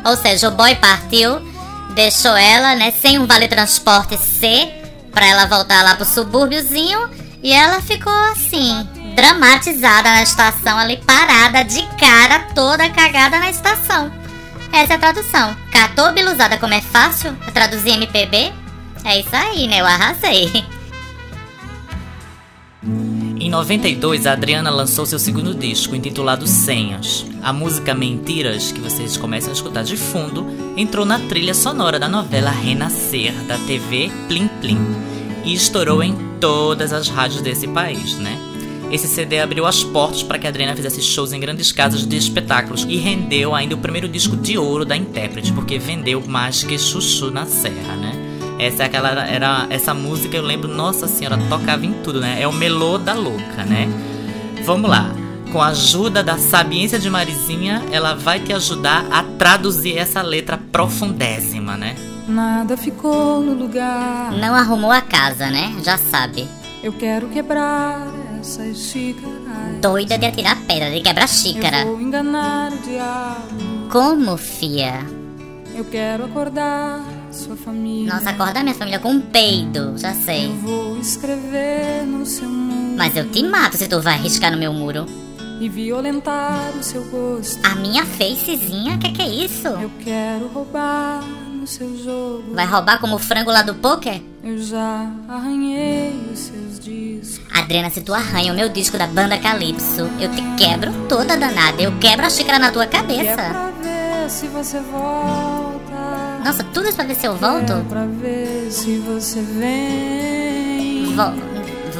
Ou 0.05 0.17
seja, 0.17 0.49
o 0.49 0.51
boy 0.51 0.75
partiu, 0.75 1.39
deixou 1.95 2.35
ela, 2.35 2.75
né, 2.75 2.91
sem 2.91 3.17
um 3.17 3.25
vale 3.25 3.47
transporte 3.47 4.17
C, 4.17 4.69
pra 5.11 5.25
ela 5.25 5.45
voltar 5.45 5.81
lá 5.83 5.95
pro 5.95 6.05
subúrbiozinho, 6.05 7.09
e 7.41 7.51
ela 7.51 7.81
ficou 7.81 8.13
assim, 8.31 8.87
dramatizada 9.15 10.09
na 10.09 10.23
estação 10.23 10.77
ali, 10.77 10.97
parada 10.97 11.63
de 11.63 11.81
cara, 11.97 12.47
toda 12.53 12.89
cagada 12.89 13.39
na 13.39 13.49
estação. 13.49 14.11
Essa 14.71 14.93
é 14.93 14.95
a 14.95 14.99
tradução. 14.99 15.55
Catou 15.71 16.11
biluzada 16.13 16.57
como 16.57 16.73
é 16.73 16.81
fácil? 16.81 17.35
Traduzir 17.53 17.91
MPB? 17.91 18.51
É 19.05 19.19
isso 19.19 19.35
aí, 19.35 19.67
né? 19.67 19.81
Eu 19.81 19.85
arrasei. 19.85 20.65
Em 23.53 23.55
92, 23.55 24.25
a 24.25 24.31
Adriana 24.31 24.71
lançou 24.71 25.05
seu 25.05 25.19
segundo 25.19 25.53
disco, 25.53 25.95
intitulado 25.95 26.47
Senhas. 26.47 27.23
A 27.39 27.53
música 27.53 27.93
Mentiras, 27.93 28.71
que 28.71 28.81
vocês 28.81 29.15
começam 29.15 29.51
a 29.51 29.53
escutar 29.53 29.83
de 29.83 29.95
fundo, 29.95 30.47
entrou 30.75 31.05
na 31.05 31.19
trilha 31.19 31.53
sonora 31.53 31.99
da 31.99 32.09
novela 32.09 32.49
Renascer, 32.49 33.31
da 33.47 33.55
TV 33.59 34.09
Plim 34.27 34.47
Plim, 34.59 34.79
e 35.45 35.53
estourou 35.53 36.01
em 36.01 36.15
todas 36.41 36.91
as 36.91 37.09
rádios 37.09 37.43
desse 37.43 37.67
país, 37.67 38.17
né? 38.17 38.39
Esse 38.91 39.07
CD 39.07 39.39
abriu 39.39 39.67
as 39.67 39.83
portas 39.83 40.23
para 40.23 40.39
que 40.39 40.47
a 40.47 40.49
Adriana 40.49 40.75
fizesse 40.75 41.03
shows 41.03 41.31
em 41.31 41.39
grandes 41.39 41.71
casas 41.71 42.07
de 42.07 42.17
espetáculos 42.17 42.87
e 42.89 42.97
rendeu 42.97 43.53
ainda 43.53 43.75
o 43.75 43.79
primeiro 43.79 44.09
disco 44.09 44.35
de 44.35 44.57
ouro 44.57 44.83
da 44.83 44.97
intérprete, 44.97 45.53
porque 45.53 45.77
vendeu 45.77 46.23
mais 46.25 46.63
que 46.63 46.75
Chuchu 46.75 47.29
na 47.29 47.45
Serra, 47.45 47.97
né? 47.97 48.22
Essa 48.63 48.83
é 48.83 48.85
aquela 48.85 49.09
era 49.25 49.67
essa 49.69 49.93
música 49.93 50.37
eu 50.37 50.43
lembro, 50.43 50.67
nossa 50.73 51.07
senhora, 51.07 51.37
tocava 51.49 51.85
em 51.85 51.93
tudo, 52.03 52.21
né? 52.21 52.41
É 52.41 52.47
o 52.47 52.53
melô 52.53 52.97
da 52.97 53.13
louca, 53.13 53.63
né? 53.65 53.87
Vamos 54.65 54.89
lá. 54.89 55.11
Com 55.51 55.61
a 55.61 55.67
ajuda 55.67 56.23
da 56.23 56.37
sabiência 56.37 56.97
de 56.97 57.09
Marizinha, 57.09 57.83
ela 57.91 58.15
vai 58.15 58.39
te 58.39 58.53
ajudar 58.53 59.05
a 59.11 59.21
traduzir 59.37 59.97
essa 59.97 60.21
letra 60.21 60.57
profundésima, 60.71 61.75
né? 61.77 61.95
Nada 62.27 62.77
ficou 62.77 63.41
no 63.41 63.53
lugar. 63.53 64.31
Não 64.31 64.55
arrumou 64.55 64.91
a 64.91 65.01
casa, 65.01 65.49
né? 65.51 65.75
Já 65.83 65.97
sabe. 65.97 66.47
Eu 66.81 66.93
quero 66.93 67.27
quebrar 67.27 68.07
essas 68.39 68.77
xícaras. 68.77 69.33
Doida 69.81 70.17
de 70.17 70.25
atirar 70.25 70.57
pedra, 70.65 70.89
de 70.89 71.01
quebrar 71.01 71.23
Eu 71.25 71.27
xícara. 71.27 71.85
vou 71.85 71.99
enganar 72.01 72.71
o 72.71 72.77
diabo. 72.77 73.89
Como, 73.91 74.37
fia? 74.37 75.05
Eu 75.75 75.83
quero 75.85 76.25
acordar 76.25 77.01
sua 77.33 77.55
família. 77.55 78.13
Nossa, 78.13 78.29
acordar 78.29 78.63
minha 78.63 78.75
família 78.75 78.99
com 78.99 79.09
um 79.09 79.19
peido, 79.21 79.93
já 79.97 80.13
sei. 80.13 80.45
Eu 80.47 80.55
vou 80.57 80.97
escrever 80.97 82.03
no 82.05 82.25
seu 82.25 82.47
muro 82.47 82.95
Mas 82.97 83.15
eu 83.15 83.29
te 83.29 83.43
mato 83.43 83.75
se 83.77 83.87
tu 83.87 83.99
vai 84.01 84.17
riscar 84.19 84.51
no 84.51 84.57
meu 84.57 84.71
muro. 84.73 85.05
e 85.59 85.69
violentar 85.69 86.71
o 86.77 86.83
seu 86.83 87.03
gosto. 87.05 87.59
A 87.65 87.75
minha 87.75 88.05
facezinha? 88.05 88.97
Que 88.97 89.11
que 89.11 89.21
é 89.21 89.27
isso? 89.27 89.67
Eu 89.67 89.89
quero 90.03 90.47
roubar 90.47 91.21
no 91.53 91.65
seu 91.67 91.95
jogo. 92.03 92.53
Vai 92.53 92.65
roubar 92.65 92.99
como 92.99 93.15
o 93.15 93.19
frango 93.19 93.49
lá 93.51 93.61
do 93.61 93.73
poker? 93.75 94.21
Eu 94.43 94.57
já 94.61 95.09
arranhei 95.29 96.11
os 96.33 96.39
seus 96.39 96.79
discos. 96.79 97.39
Adriana, 97.53 97.89
se 97.89 98.01
tu 98.01 98.13
arranha 98.13 98.51
o 98.51 98.55
meu 98.55 98.67
disco 98.67 98.97
da 98.97 99.07
banda 99.07 99.37
Calypso, 99.37 100.01
eu 100.19 100.29
te 100.31 100.41
quebro 100.57 100.91
toda 101.07 101.37
danada. 101.37 101.81
Eu 101.81 101.97
quebro 101.97 102.25
a 102.25 102.29
xícara 102.29 102.59
na 102.59 102.71
tua 102.71 102.83
E 102.83 102.87
é 102.87 102.89
cabeça. 102.89 103.35
pra 103.35 103.71
ver 103.81 104.29
se 104.29 104.47
você 104.47 104.79
volta. 104.81 105.52
Nossa, 106.43 106.63
tudo 106.73 106.87
isso 106.87 106.95
pra 106.95 107.05
ver 107.05 107.15
se 107.15 107.25
eu 107.25 107.33
É 107.33 107.37
volto? 107.37 107.85
pra 107.87 108.05
ver 108.05 108.67
se 108.69 108.97
você 108.99 109.41
vem. 109.41 111.15
Vol, 111.15 111.33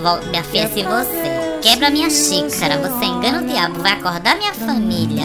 vol, 0.01 0.19
minha 0.29 0.43
filha, 0.43 0.67
se 0.67 0.83
você 0.83 1.59
quebra 1.61 1.89
minha 1.89 2.09
xícara, 2.09 2.77
você 2.77 3.05
engana 3.05 3.41
o 3.41 3.45
diabo, 3.45 3.79
vai 3.81 3.93
acordar 3.93 4.35
minha 4.37 4.53
família, 4.53 5.23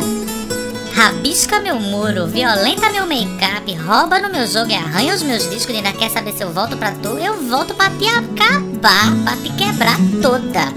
rabisca 0.94 1.58
meu 1.58 1.80
muro, 1.80 2.26
violenta 2.26 2.90
meu 2.90 3.06
make-up, 3.06 3.75
rouba 3.76 4.18
no 4.20 4.28
meu 4.30 4.46
jogo 4.46 4.70
e 4.70 4.75
arranha 4.75 5.14
os 5.14 5.22
meus 5.22 5.48
discos 5.50 5.75
e 5.75 5.78
ainda 5.78 5.92
quer 5.92 6.10
saber 6.10 6.32
se 6.32 6.42
eu 6.42 6.50
volto 6.52 6.76
pra 6.76 6.92
tu, 6.92 7.08
eu 7.18 7.34
volto 7.48 7.75
pra 7.75 7.90
te 7.90 8.06
acabar, 8.06 9.10
pra 9.25 9.37
te 9.37 9.52
quebrar 9.54 9.96
toda. 10.22 10.72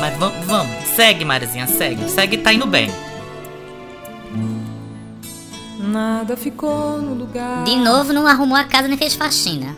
Mas 0.00 0.16
vamos, 0.18 0.44
vamos. 0.46 0.72
Segue, 0.94 1.24
Marizinha, 1.24 1.66
segue. 1.66 2.08
Segue, 2.10 2.38
tá 2.38 2.52
indo 2.52 2.66
bem. 2.66 2.90
Nada 5.88 6.36
ficou 6.36 7.00
no 7.00 7.14
lugar. 7.14 7.64
De 7.64 7.76
novo, 7.76 8.12
não 8.12 8.26
arrumou 8.26 8.56
a 8.56 8.64
casa 8.64 8.88
nem 8.88 8.98
fez 8.98 9.14
faxina. 9.14 9.74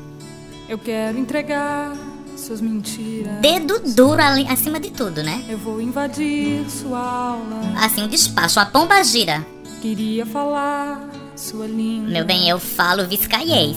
Eu 0.69 0.79
quero 0.79 1.19
entregar 1.19 1.97
suas 2.37 2.61
mentiras. 2.61 3.41
Dedo 3.41 3.81
duro 3.95 4.21
ali, 4.21 4.47
acima 4.49 4.81
de 4.81 4.91
tudo, 4.91 5.23
né? 5.23 5.45
Eu 5.49 5.59
vou 5.59 5.81
invadir 5.81 6.69
sua 6.69 6.99
aula. 6.99 7.61
Assim, 7.85 8.09
despacho, 8.09 8.59
uma 8.59 8.67
pomba 8.67 9.03
gira. 9.05 9.47
Queria 9.81 10.27
falar 10.27 11.09
sua 11.37 11.67
língua. 11.67 12.11
Meu 12.11 12.25
bem, 12.25 12.49
eu 12.49 12.59
falo 12.59 13.07
viscaiês. 13.07 13.77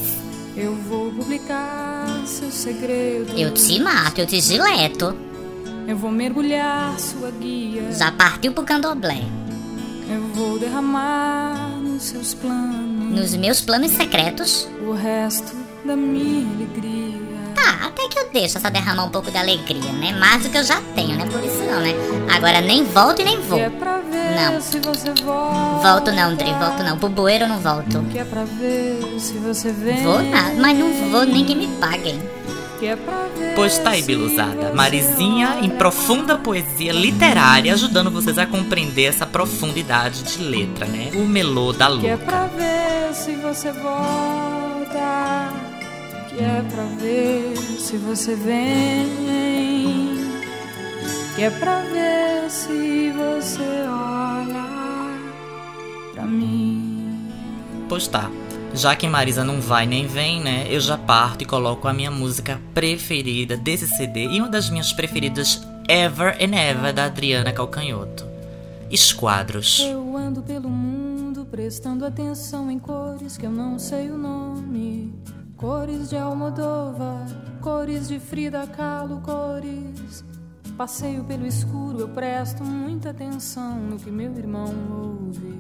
Eu 0.56 0.76
vou 0.76 1.12
publicar 1.12 2.22
seus 2.26 2.54
segredos. 2.54 3.34
Eu 3.40 3.54
te 3.54 3.80
mato, 3.80 4.20
eu 4.22 4.28
te 4.28 4.40
gileto. 4.40 5.16
Eu 5.88 5.98
vou 5.98 6.12
mergulhar 6.12 7.00
sua 7.00 7.32
guia. 7.32 7.92
Já 7.92 8.12
partiu 8.12 8.54
pro 8.54 8.64
candomblé. 8.64 9.24
Eu 10.10 10.22
vou 10.34 10.60
derramar 10.60 11.63
seus 12.04 12.34
planos 12.34 13.12
Nos 13.20 13.36
meus 13.36 13.62
planos 13.62 13.92
secretos, 13.92 14.68
o 14.88 14.94
resto 14.94 15.56
da 15.86 15.96
minha 15.96 16.48
alegria. 16.56 17.20
tá, 17.56 17.88
até 17.88 18.08
que 18.08 18.20
eu 18.20 18.30
deixo 18.32 18.58
essa 18.58 18.70
derramar 18.70 19.06
um 19.06 19.10
pouco 19.10 19.30
de 19.32 19.38
alegria, 19.38 19.92
né? 19.94 20.14
Mais 20.14 20.44
do 20.44 20.50
que 20.50 20.58
eu 20.58 20.64
já 20.64 20.82
tenho, 20.96 21.18
né? 21.18 21.26
Por 21.26 21.44
isso 21.44 21.58
não, 21.64 21.80
né? 21.82 21.94
Agora 22.34 22.62
nem 22.62 22.84
volto 22.84 23.22
e 23.22 23.26
nem 23.26 23.40
vou. 23.42 23.60
É 23.60 23.70
pra 23.70 24.00
ver 24.00 24.36
Não. 24.36 24.62
se 24.62 24.80
você 24.80 25.12
volta. 25.24 25.88
Volto 25.88 26.12
não, 26.12 26.36
Dri, 26.36 26.52
volto 26.54 26.84
não. 26.84 26.98
Pro 26.98 27.10
bueiro 27.10 27.44
eu 27.46 27.50
não 27.50 27.60
volto. 27.60 28.04
Que 28.12 28.20
é 28.20 28.24
pra 28.26 28.44
ver 28.46 29.16
se 29.20 29.34
você 29.34 29.72
vem. 29.72 30.04
Vou 30.04 30.22
nada, 30.24 30.56
mas 30.58 30.78
não 30.78 30.92
vou 31.12 31.26
que 31.26 31.56
me 31.56 31.68
pra 31.78 31.90
ver 31.90 32.43
Pois 33.56 33.78
tá 33.80 33.92
aí, 33.92 34.02
Biluzada. 34.02 34.74
Marizinha 34.74 35.60
em 35.62 35.70
profunda 35.70 36.38
poesia 36.38 36.92
literária, 36.92 37.74
ajudando 37.74 38.10
vocês 38.12 38.38
a 38.38 38.46
compreender 38.46 39.06
essa 39.06 39.26
profundidade 39.26 40.24
de 40.24 40.44
letra, 40.44 40.86
né? 40.86 41.12
O 41.16 41.26
melô 41.26 41.72
da 41.72 41.88
Que 41.98 42.08
é 42.08 42.16
louca. 42.16 42.26
pra 42.26 42.48
ver 42.48 43.14
se 43.14 43.36
você 43.36 43.72
volta. 43.72 45.54
Que 46.30 46.44
é 46.44 46.64
pra 46.72 46.84
ver 47.00 47.56
se 47.80 47.98
você 47.98 48.36
vem. 48.36 49.08
Que 51.36 51.44
é 51.44 51.50
pra 51.50 51.80
ver 51.82 52.50
se 52.50 53.12
você 53.12 53.62
olha 53.88 54.66
pra 56.14 56.24
mim. 56.24 57.30
Pois 57.88 58.08
tá. 58.08 58.30
Já 58.74 58.96
que 58.96 59.08
Marisa 59.08 59.44
não 59.44 59.62
vai 59.62 59.86
nem 59.86 60.08
vem, 60.08 60.42
né? 60.42 60.66
Eu 60.68 60.80
já 60.80 60.98
parto 60.98 61.44
e 61.44 61.46
coloco 61.46 61.88
a 61.88 61.94
minha 61.94 62.10
música 62.10 62.60
preferida 62.74 63.56
desse 63.56 63.88
CD 63.88 64.26
e 64.26 64.40
uma 64.40 64.50
das 64.50 64.70
minhas 64.70 64.92
preferidas 64.92 65.62
ever 65.88 66.36
and 66.42 66.56
ever 66.56 66.92
da 66.92 67.06
Adriana 67.06 67.52
Calcanhoto. 67.52 68.26
Esquadros. 68.90 69.80
Eu 69.80 70.18
ando 70.18 70.42
pelo 70.42 70.70
mundo 70.70 71.46
prestando 71.46 72.04
atenção 72.04 72.72
em 72.72 72.80
cores 72.80 73.38
que 73.38 73.46
eu 73.46 73.52
não 73.52 73.78
sei 73.78 74.10
o 74.10 74.18
nome. 74.18 75.14
Cores 75.56 76.10
de 76.10 76.18
Almodóvar, 76.18 77.28
cores 77.62 78.08
de 78.08 78.20
Frida 78.20 78.66
Kahlo, 78.66 79.22
cores. 79.22 80.26
Passeio 80.76 81.24
pelo 81.24 81.46
escuro, 81.46 82.00
eu 82.00 82.10
presto 82.10 82.64
muita 82.64 83.12
atenção 83.12 83.78
no 83.78 83.98
que 83.98 84.10
meu 84.10 84.36
irmão 84.36 84.74
ouve. 84.92 85.54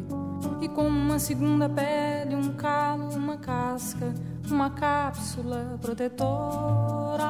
E 0.59 0.67
como 0.69 0.87
uma 0.87 1.19
segunda 1.19 1.69
pele, 1.69 2.32
calo, 2.63 3.09
uma 3.13 3.35
casca, 3.35 4.13
uma 4.49 4.69
cápsula 4.69 5.77
protetora. 5.81 7.25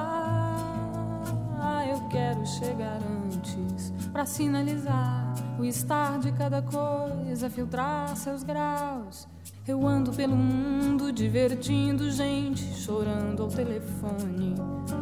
Ah, 1.60 1.84
eu 1.90 2.08
quero 2.08 2.46
chegar 2.46 3.00
antes 3.26 3.92
para 4.12 4.28
sinalizar 4.28 5.34
o 5.58 5.66
estar 5.66 6.20
de 6.20 6.32
cada 6.34 6.62
coisa, 6.62 7.50
filtrar 7.50 8.16
seus 8.16 8.44
graus. 8.44 9.28
Eu 9.68 9.88
ando 9.88 10.14
pelo 10.14 10.36
mundo 10.36 11.12
divertindo 11.12 12.12
gente, 12.12 12.62
chorando 12.76 13.42
ao 13.42 13.50
telefone 13.50 14.54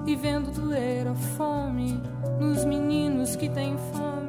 e 0.07 0.15
vendo 0.15 0.49
doer 0.49 1.07
a 1.09 1.13
fome 1.13 2.01
nos 2.39 2.63
meninos 2.63 3.35
que 3.35 3.49
têm 3.49 3.75
fome. 3.91 4.20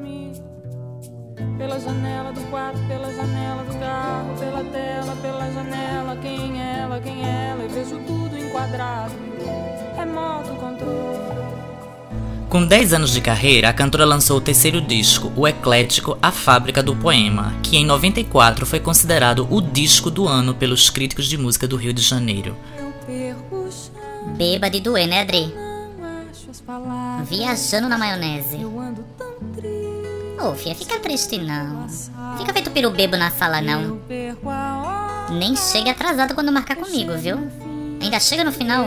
Pela 1.57 1.79
janela 1.79 2.31
do 2.31 2.41
quarto, 2.49 2.79
pela 2.87 3.13
janela 3.13 3.63
do 3.63 3.79
carro, 3.79 4.37
pela 4.39 4.63
tela, 4.63 5.15
pela 5.21 5.51
janela, 5.51 6.17
quem 6.21 6.61
é 6.61 6.79
ela, 6.79 6.99
quem 6.99 7.25
é 7.25 7.49
ela, 7.51 7.63
eu 7.63 7.69
vejo 7.69 7.99
tudo 8.05 8.37
enquadrado. 8.37 9.13
Remoto 9.95 10.55
controle. 10.55 11.23
Com 12.49 12.65
10 12.65 12.93
anos 12.93 13.11
de 13.11 13.19
carreira, 13.19 13.69
a 13.69 13.73
cantora 13.73 14.05
lançou 14.05 14.37
o 14.37 14.41
terceiro 14.41 14.79
disco, 14.79 15.31
o 15.35 15.47
eclético 15.47 16.17
A 16.21 16.31
Fábrica 16.31 16.83
do 16.83 16.95
Poema, 16.95 17.55
que 17.63 17.77
em 17.77 17.83
94 17.83 18.65
foi 18.65 18.79
considerado 18.79 19.47
o 19.49 19.59
disco 19.59 20.11
do 20.11 20.27
ano 20.27 20.53
pelos 20.53 20.89
críticos 20.89 21.27
de 21.27 21.35
música 21.35 21.67
do 21.67 21.75
Rio 21.75 21.93
de 21.93 22.03
Janeiro. 22.03 22.55
Beba 24.37 24.69
de 24.69 24.79
doer, 24.81 25.07
né, 25.07 25.21
Adri? 25.21 25.51
Viajando 27.25 27.89
na 27.89 27.97
maionese. 27.97 28.59
Ô, 30.43 30.53
fica 30.53 30.99
triste 30.99 31.37
não. 31.37 31.87
Fica 32.37 32.51
feito 32.51 32.69
peru 32.71 32.91
bebo 32.91 33.15
na 33.15 33.31
sala 33.31 33.61
não. 33.61 34.01
Nem 35.29 35.55
chega 35.55 35.91
atrasado 35.91 36.35
quando 36.35 36.51
marcar 36.51 36.75
comigo, 36.75 37.13
viu? 37.17 37.49
Ainda 38.01 38.19
chega 38.19 38.43
no 38.43 38.51
final. 38.51 38.85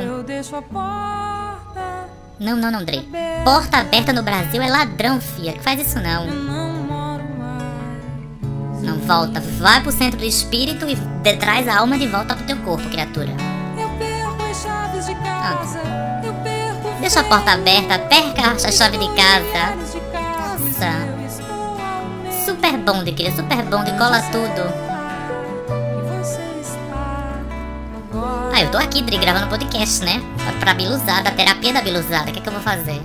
Não, 2.39 2.57
não, 2.57 2.71
não, 2.71 2.85
Dre. 2.85 3.09
Porta 3.43 3.79
aberta 3.79 4.13
no 4.13 4.23
Brasil 4.23 4.61
é 4.61 4.69
ladrão, 4.69 5.19
fia. 5.19 5.55
Que 5.55 5.63
faz 5.63 5.81
isso 5.81 5.99
não. 5.99 6.27
Não 8.83 8.99
volta. 8.99 9.41
Vai 9.41 9.81
pro 9.81 9.91
centro 9.91 10.19
do 10.19 10.27
espírito 10.27 10.85
e 10.87 11.37
traz 11.37 11.67
a 11.69 11.79
alma 11.79 11.97
de 11.97 12.07
volta 12.07 12.35
pro 12.35 12.45
teu 12.45 12.59
corpo, 12.59 12.87
criatura. 12.91 13.33
Ah. 15.25 15.57
Deixa 17.01 17.21
a 17.21 17.25
porta 17.25 17.53
aberta, 17.53 17.99
perca 17.99 18.43
a 18.51 18.71
chave 18.71 18.99
de 18.99 19.09
casa. 19.15 19.86
Super 22.67 22.79
bom 22.79 23.05
de 23.05 23.13
querer, 23.13 23.31
super 23.31 23.63
bom 23.67 23.85
de 23.85 23.93
cola 23.93 24.21
tudo. 24.23 24.75
Ah, 28.53 28.61
eu 28.61 28.69
tô 28.73 28.79
aqui, 28.79 29.03
Dri, 29.03 29.19
gravando 29.19 29.47
podcast, 29.47 30.05
né? 30.05 30.21
Pra 30.59 30.75
Biluzada, 30.75 31.31
terapia 31.31 31.73
da 31.73 31.81
Biluzada. 31.81 32.29
O 32.29 32.33
que, 32.33 32.41
é 32.41 32.43
que 32.43 32.49
eu 32.49 32.52
vou 32.52 32.61
fazer? 32.61 33.00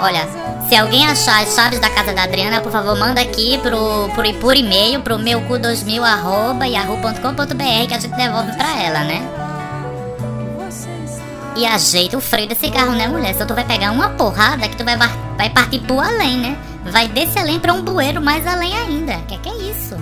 Olha, 0.00 0.26
se 0.68 0.74
alguém 0.74 1.06
achar 1.06 1.44
as 1.44 1.54
chaves 1.54 1.78
da 1.78 1.88
casa 1.90 2.12
da 2.12 2.24
Adriana, 2.24 2.60
por 2.60 2.72
favor, 2.72 2.98
manda 2.98 3.20
aqui 3.20 3.56
pro, 3.58 4.10
pro, 4.16 4.34
por 4.40 4.56
e-mail 4.56 5.00
pro 5.02 5.16
meucu2000 5.16 6.02
arroba 6.02 6.66
yahoo.com.br 6.66 7.86
que 7.86 7.94
a 7.94 8.00
gente 8.00 8.16
devolve 8.16 8.50
pra 8.56 8.82
ela, 8.82 9.04
né? 9.04 9.22
E 11.54 11.64
ajeita 11.64 12.18
o 12.18 12.20
freio 12.20 12.48
desse 12.48 12.68
carro, 12.72 12.96
né, 12.96 13.06
mulher? 13.06 13.32
Senão 13.32 13.46
tu 13.46 13.54
vai 13.54 13.64
pegar 13.64 13.92
uma 13.92 14.08
porrada 14.08 14.68
que 14.68 14.76
tu 14.76 14.84
vai, 14.84 14.96
vai 14.96 15.50
partir 15.50 15.78
pro 15.78 16.00
além, 16.00 16.38
né? 16.38 16.58
Vai 16.90 17.08
desse 17.08 17.38
além 17.38 17.58
pra 17.58 17.72
um 17.72 17.82
bueiro 17.82 18.20
mais 18.20 18.46
além 18.46 18.76
ainda. 18.76 19.18
Que 19.22 19.38
que 19.38 19.48
é 19.48 19.56
isso? 19.70 19.96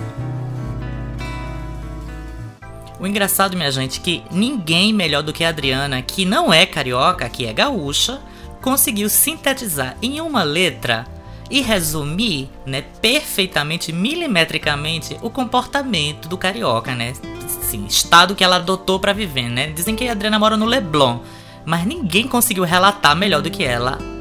O 2.99 3.07
engraçado, 3.07 3.57
minha 3.57 3.71
gente, 3.71 3.99
é 3.99 4.03
que 4.03 4.23
ninguém 4.31 4.93
melhor 4.93 5.23
do 5.23 5.33
que 5.33 5.43
a 5.43 5.49
Adriana, 5.49 6.01
que 6.01 6.25
não 6.25 6.53
é 6.53 6.65
carioca, 6.65 7.27
que 7.27 7.45
é 7.45 7.53
gaúcha, 7.53 8.19
conseguiu 8.61 9.09
sintetizar 9.09 9.97
em 10.01 10.21
uma 10.21 10.43
letra 10.43 11.05
e 11.49 11.61
resumir, 11.61 12.49
né, 12.65 12.81
perfeitamente, 13.01 13.91
milimetricamente, 13.91 15.17
o 15.21 15.29
comportamento 15.29 16.29
do 16.29 16.37
carioca, 16.37 16.95
né? 16.95 17.13
Sim, 17.47 17.85
estado 17.85 18.35
que 18.35 18.43
ela 18.43 18.55
adotou 18.55 18.99
para 18.99 19.13
viver, 19.13 19.49
né? 19.49 19.67
Dizem 19.67 19.95
que 19.95 20.07
a 20.07 20.13
Adriana 20.13 20.39
mora 20.39 20.55
no 20.55 20.65
Leblon, 20.65 21.19
mas 21.65 21.85
ninguém 21.85 22.27
conseguiu 22.27 22.63
relatar 22.63 23.15
melhor 23.15 23.41
do 23.41 23.51
que 23.51 23.63
ela 23.63 24.12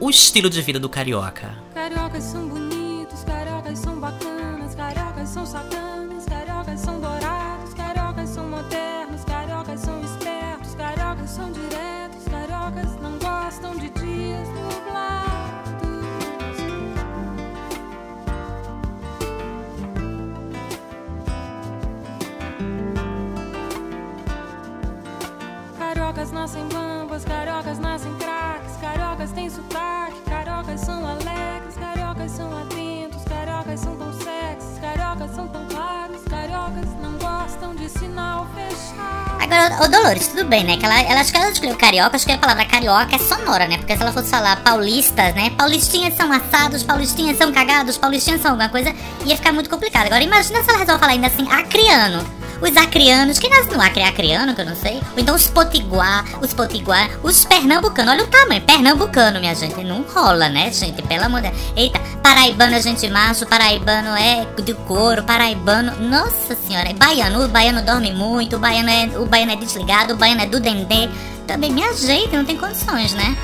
o 0.00 0.10
estilo 0.10 0.48
de 0.48 0.62
vida 0.62 0.78
do 0.78 0.88
carioca. 0.88 1.54
Cariocas 1.74 2.22
são 2.24 2.48
bonitos, 2.48 3.24
cariocas 3.24 3.78
são 3.78 3.98
bacanas, 3.98 4.74
cariocas 4.74 5.28
são 5.28 5.44
sacanas, 5.44 6.24
cariocas 6.24 6.80
são 6.80 7.00
dourados, 7.00 7.74
cariocas 7.74 8.28
são 8.30 8.48
modernos, 8.48 9.24
cariocas 9.24 9.80
são 9.80 10.00
espertos, 10.04 10.74
cariocas 10.76 11.30
são 11.30 11.50
diretos, 11.50 12.24
cariocas 12.30 12.96
não 13.02 13.18
gostam 13.18 13.76
de 13.76 13.90
dias 13.90 14.48
nublados. 14.48 15.38
Cariocas 25.78 26.30
nascem 26.30 26.68
bambas, 26.68 27.24
cariocas 27.24 27.78
nascem 27.80 28.14
craques, 28.14 28.37
têm 29.38 29.48
sotaque, 29.48 30.20
cariocas 30.28 30.80
são 30.80 31.06
alegres, 31.06 31.74
cariocas 31.78 32.32
são 32.32 32.58
atentos, 32.60 33.22
cariocas 33.22 33.80
são 33.80 33.96
tão 33.96 34.12
sexys, 34.14 34.78
cariocas 34.80 35.30
são 35.30 35.46
tão 35.46 35.64
claros, 35.68 36.22
cariocas 36.28 36.88
não 37.00 37.12
gostam 37.12 37.74
de 37.76 37.88
sinal 37.88 38.48
fechado. 38.52 39.40
Agora, 39.40 39.84
ô 39.84 39.88
Dolores, 39.88 40.26
tudo 40.26 40.44
bem, 40.44 40.64
né? 40.64 40.76
Que 40.76 40.84
ela, 40.84 41.00
ela 41.02 41.20
acho 41.20 41.30
que 41.30 41.38
ela 41.38 41.50
escolheu 41.50 41.76
carioca, 41.76 42.16
acho 42.16 42.26
que 42.26 42.32
a 42.32 42.38
palavra 42.38 42.64
carioca 42.64 43.14
é 43.14 43.18
sonora, 43.18 43.68
né? 43.68 43.78
Porque 43.78 43.96
se 43.96 44.02
ela 44.02 44.12
fosse 44.12 44.28
falar 44.28 44.60
paulistas, 44.64 45.32
né? 45.36 45.50
Paulistinhas 45.50 46.14
são 46.16 46.32
assados, 46.32 46.82
paulistinhas 46.82 47.38
são 47.38 47.52
cagados, 47.52 47.96
paulistinhas 47.96 48.42
são 48.42 48.50
alguma 48.50 48.68
coisa, 48.68 48.92
ia 49.24 49.36
ficar 49.36 49.52
muito 49.52 49.70
complicado. 49.70 50.06
Agora 50.06 50.24
imagina 50.24 50.64
se 50.64 50.68
ela 50.68 50.80
resolve 50.80 50.98
falar 50.98 51.12
ainda 51.12 51.28
assim, 51.28 51.48
acriano. 51.48 52.37
Os 52.60 52.76
acrianos, 52.76 53.38
quem 53.38 53.48
nasce 53.48 53.70
no 53.70 53.80
Acre 53.80 54.00
é 54.00 54.08
acriano, 54.08 54.52
que 54.52 54.60
eu 54.60 54.66
não 54.66 54.74
sei. 54.74 54.96
Ou 54.96 55.18
então 55.18 55.34
os 55.36 55.46
potiguar, 55.46 56.24
os 56.42 56.52
potiguar, 56.52 57.08
os 57.22 57.44
pernambucanos. 57.44 58.14
Olha 58.14 58.24
o 58.24 58.26
tamanho, 58.26 58.60
pernambucano, 58.62 59.38
minha 59.38 59.54
gente. 59.54 59.84
Não 59.84 60.02
rola, 60.02 60.48
né, 60.48 60.72
gente? 60.72 61.00
Pelo 61.02 61.24
amor 61.24 61.40
de. 61.40 61.52
Eita, 61.76 62.00
paraibano 62.20 62.74
a 62.74 62.80
gente 62.80 63.08
macho, 63.08 63.46
paraibano 63.46 64.10
é 64.16 64.44
de 64.60 64.74
couro, 64.74 65.22
paraibano. 65.22 65.92
Nossa 66.00 66.56
senhora, 66.56 66.88
é 66.88 66.94
baiano. 66.94 67.44
O 67.44 67.48
baiano 67.48 67.80
dorme 67.82 68.12
muito, 68.12 68.56
o 68.56 68.58
baiano 68.58 68.90
é, 68.90 69.06
o 69.16 69.26
baiano 69.26 69.52
é 69.52 69.56
desligado, 69.56 70.14
o 70.14 70.16
baiano 70.16 70.42
é 70.42 70.46
do 70.46 70.58
dendê. 70.58 71.08
Também 71.46 71.72
me 71.72 71.84
ajeita, 71.84 72.36
não 72.36 72.44
tem 72.44 72.56
condições, 72.56 73.14
né? 73.14 73.36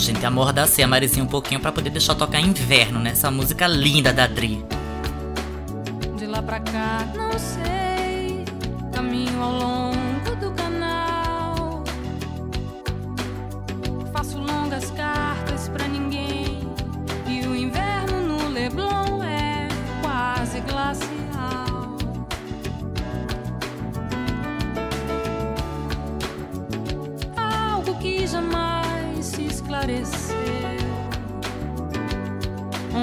Gente, 0.00 0.24
amordacei 0.24 0.84
a 0.84 0.88
Marizinha 0.88 1.22
um 1.22 1.28
pouquinho 1.28 1.60
pra 1.60 1.70
poder 1.70 1.90
deixar 1.90 2.14
tocar 2.14 2.40
inverno 2.40 2.98
nessa 2.98 3.30
música 3.30 3.66
linda 3.66 4.12
da 4.12 4.26
Dri. 4.26 4.64
De 6.16 6.26
lá 6.26 6.42
pra 6.42 6.60
cá, 6.60 7.06
não 7.14 7.38
sei. 7.38 8.44
Caminho 8.92 9.42
ao 9.42 9.52
longo 9.52 9.89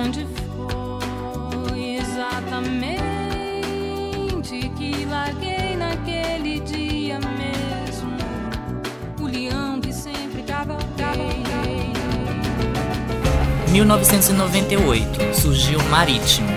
Onde 0.08 0.26
foi 1.70 1.98
exatamente 1.98 2.98
que 4.78 5.04
larguei 5.04 5.76
naquele 5.76 6.62
dia 6.62 7.20
mesmo? 7.20 8.16
O 9.20 9.26
leão 9.26 9.82
que 9.82 9.92
sempre 9.92 10.44
cavalguei. 10.44 11.44
1998 13.70 15.36
surgiu 15.36 15.84
Marítimo, 15.90 16.48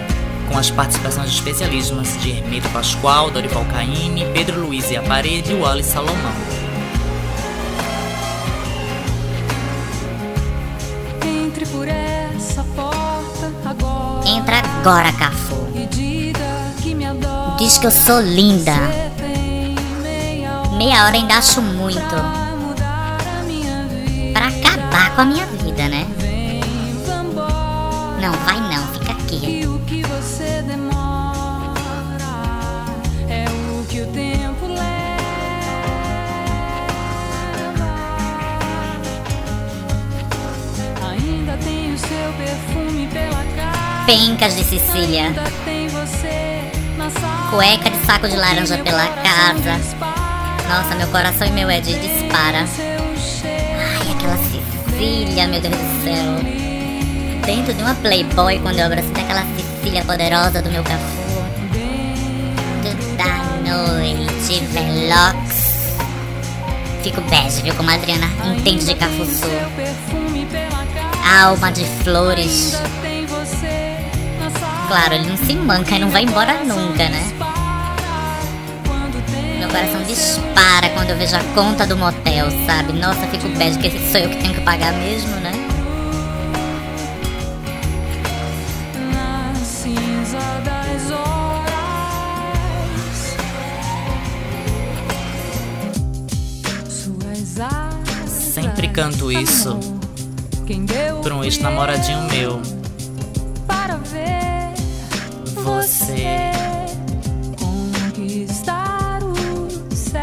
com 0.48 0.56
as 0.56 0.70
participações 0.70 1.32
especialíssimas 1.32 2.16
de 2.22 2.30
Hermeto 2.30 2.68
Pascoal, 2.68 3.32
Dorival 3.32 3.64
Caymmi, 3.64 4.26
Pedro 4.32 4.60
Luiz 4.60 4.92
e 4.92 4.96
a 4.96 5.02
Parede 5.02 5.54
e 5.54 5.56
Wally 5.56 5.82
Salomão. 5.82 6.49
Agora, 14.80 15.12
Cafu. 15.12 15.68
Diz 17.58 17.76
que 17.76 17.86
eu 17.86 17.90
sou 17.90 18.20
linda. 18.22 18.72
Meia 20.78 21.04
hora 21.04 21.16
ainda 21.16 21.34
acho 21.34 21.60
muito. 21.60 22.16
pra 24.32 24.48
acabar 24.48 25.14
com 25.14 25.20
a 25.20 25.24
minha 25.26 25.46
vida, 25.46 25.86
né? 25.86 26.06
Não, 28.22 28.32
vai 28.32 28.58
não, 28.74 28.86
fica 28.94 29.12
aqui. 29.12 29.68
Ainda 41.02 41.56
tem 41.58 41.92
o 41.92 41.98
seu 41.98 42.32
perfume 42.38 43.06
pela. 43.08 43.39
Pencas 44.10 44.56
de 44.56 44.64
Sicília. 44.64 45.32
Cueca 47.48 47.90
de 47.90 48.04
saco 48.04 48.26
de 48.26 48.34
laranja 48.34 48.76
pela 48.78 49.06
casa. 49.06 49.78
Nossa, 50.68 50.96
meu 50.96 51.06
coração 51.06 51.46
e 51.46 51.52
meu 51.52 51.70
Ed 51.70 51.94
dispara. 51.94 52.64
Ai, 53.44 54.12
aquela 54.12 54.36
Sicília, 54.38 55.46
meu 55.46 55.60
Deus 55.60 55.76
do 55.76 56.02
céu. 56.02 57.44
Dentro 57.46 57.72
de 57.72 57.80
uma 57.80 57.94
Playboy, 57.94 58.58
quando 58.58 58.80
eu 58.80 58.86
abro 58.86 58.98
assim, 58.98 59.12
daquela 59.12 59.44
Sicília 59.56 60.04
poderosa 60.04 60.60
do 60.60 60.70
meu 60.72 60.82
cafu. 60.82 61.44
Da 63.16 63.44
noite, 63.62 64.60
Velox. 64.72 65.94
Fico 67.04 67.20
bege, 67.30 67.62
viu? 67.62 67.76
Como 67.76 67.88
a 67.88 67.94
Adriana 67.94 68.26
entende 68.56 68.86
de 68.86 68.94
cafuçu. 68.96 69.46
Alma 71.24 71.70
de 71.70 71.84
flores. 72.02 72.76
Claro, 74.90 75.14
ele 75.14 75.28
não 75.28 75.36
se 75.36 75.54
manca 75.54 75.94
e 75.94 76.00
não 76.00 76.10
vai 76.10 76.24
embora 76.24 76.64
nunca, 76.64 77.08
né? 77.08 77.32
Meu 79.60 79.68
coração 79.68 80.02
dispara 80.02 80.88
quando 80.94 81.10
eu 81.10 81.16
vejo 81.16 81.36
a 81.36 81.44
conta 81.54 81.86
do 81.86 81.96
motel, 81.96 82.50
sabe? 82.66 82.92
Nossa, 82.94 83.24
fico 83.28 83.48
bad, 83.50 83.78
que 83.78 83.88
sou 84.10 84.20
eu 84.20 84.30
que 84.30 84.38
tenho 84.38 84.52
que 84.52 84.60
pagar 84.62 84.92
mesmo, 84.94 85.30
né? 85.36 85.52
Sempre 98.26 98.88
canto 98.88 99.30
isso 99.30 99.78
deu 100.78 101.20
pra 101.20 101.34
um 101.36 101.44
ex-namoradinho 101.44 102.22
meu. 102.22 102.79
Você. 105.90 106.52
conquistar 107.58 109.18
o 109.24 109.68
céu. 109.92 110.22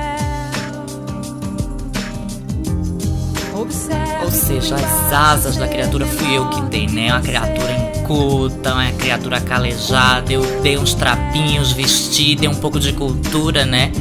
Observe 3.53 4.23
Ou 4.23 4.31
seja, 4.31 4.75
as 4.75 5.11
asas 5.11 5.57
da 5.57 5.67
criatura 5.67 6.05
fui 6.05 6.37
eu 6.37 6.47
que 6.47 6.61
dei, 6.61 6.87
né? 6.87 7.11
Uma 7.11 7.19
criatura 7.19 7.71
inculta, 7.73 8.75
uma 8.75 8.93
criatura 8.93 9.41
calejada. 9.41 10.31
Eu 10.31 10.61
dei 10.61 10.77
uns 10.77 10.93
trapinhos, 10.93 11.73
vesti, 11.73 12.35
dei 12.35 12.47
um 12.47 12.55
pouco 12.55 12.79
de 12.79 12.93
cultura, 12.93 13.65
né? 13.65 13.91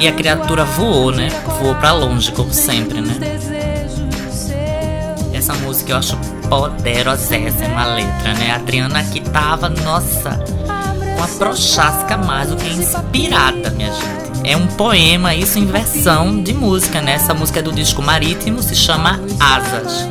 E 0.00 0.08
a 0.08 0.12
criatura 0.12 0.64
voou, 0.64 1.12
né? 1.12 1.28
Voou 1.60 1.76
pra 1.76 1.92
longe, 1.92 2.32
como 2.32 2.52
sempre, 2.52 3.00
né? 3.00 3.16
Essa 5.32 5.54
música 5.54 5.92
eu 5.92 5.96
acho 5.98 6.16
poderosíssima 6.48 7.80
a 7.80 7.94
letra, 7.94 8.34
né? 8.34 8.50
A 8.50 8.56
Adriana 8.56 8.98
aqui 8.98 9.20
tava, 9.20 9.68
nossa, 9.68 10.42
uma 11.20 11.28
prochasca 11.28 12.16
mais 12.16 12.48
do 12.48 12.56
que 12.56 12.66
inspirada, 12.66 13.68
minha 13.72 13.92
gente. 13.92 14.40
É 14.42 14.56
um 14.56 14.66
poema, 14.66 15.34
isso 15.34 15.58
em 15.58 15.66
versão 15.66 16.42
de 16.42 16.54
música, 16.54 17.02
né? 17.02 17.12
Essa 17.12 17.34
música 17.34 17.58
é 17.58 17.62
do 17.62 17.72
disco 17.72 18.00
Marítimo, 18.00 18.62
se 18.62 18.74
chama 18.74 19.20
Asas. 19.38 20.08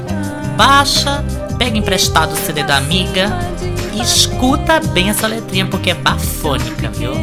Baixa, 0.56 1.26
pega 1.58 1.76
emprestado 1.76 2.34
o 2.34 2.36
CD 2.36 2.64
da 2.64 2.78
amiga 2.78 3.28
e 3.96 4.02
escuta 4.02 4.80
bem 4.80 5.10
essa 5.10 5.26
letrinha, 5.26 5.66
porque 5.66 5.90
é 5.90 5.96
bafônica, 5.96 6.90
viu? 6.92 7.14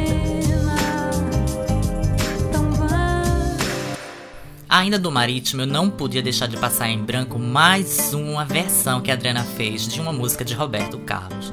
Ainda 4.68 4.98
do 4.98 5.12
Marítimo, 5.12 5.62
eu 5.62 5.66
não 5.66 5.88
podia 5.88 6.20
deixar 6.20 6.48
de 6.48 6.56
passar 6.56 6.88
em 6.88 6.98
branco 6.98 7.38
mais 7.38 8.12
uma 8.12 8.44
versão 8.44 9.00
que 9.00 9.12
a 9.12 9.14
Adriana 9.14 9.44
fez 9.44 9.86
de 9.86 10.00
uma 10.00 10.12
música 10.12 10.44
de 10.44 10.54
Roberto 10.54 10.98
Carlos. 10.98 11.52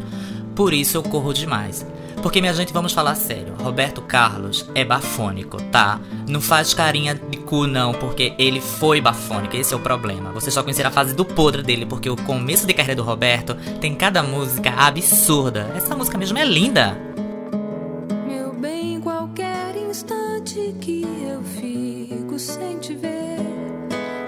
Por 0.56 0.74
isso 0.74 0.98
eu 0.98 1.04
corro 1.04 1.32
demais. 1.32 1.86
Porque, 2.24 2.40
minha 2.40 2.54
gente, 2.54 2.72
vamos 2.72 2.94
falar 2.94 3.16
sério. 3.16 3.54
Roberto 3.62 4.02
Carlos 4.02 4.66
é 4.74 4.86
bafônico, 4.86 5.62
tá? 5.64 6.00
Não 6.28 6.40
faz 6.40 6.74
carinha 6.74 7.14
de 7.14 7.38
cu, 7.38 7.68
não, 7.68 7.94
porque 7.94 8.34
ele 8.40 8.62
foi 8.62 9.02
bafônico. 9.02 9.58
Esse 9.58 9.74
é 9.74 9.78
o 9.78 9.80
problema. 9.82 10.32
Você 10.32 10.50
só 10.50 10.64
conhecerá 10.64 10.88
a 10.88 10.92
fase 10.92 11.14
do 11.14 11.26
podre 11.26 11.62
dele, 11.62 11.86
porque 11.86 12.10
o 12.10 12.16
começo 12.16 12.66
de 12.66 12.74
carreira 12.74 12.96
do 12.96 13.04
Roberto 13.04 13.56
tem 13.82 13.94
cada 13.94 14.24
música 14.24 14.72
absurda. 14.72 15.70
Essa 15.76 15.96
música 15.96 16.18
mesmo 16.18 16.38
é 16.38 16.46
linda. 16.46 16.98
Meu 18.26 18.54
bem, 18.54 19.02
qualquer 19.02 19.76
instante 19.76 20.74
que 20.80 21.06
eu 21.28 21.44
fico 21.44 22.40
sem 22.40 22.80
te 22.80 22.96
ver, 22.96 23.38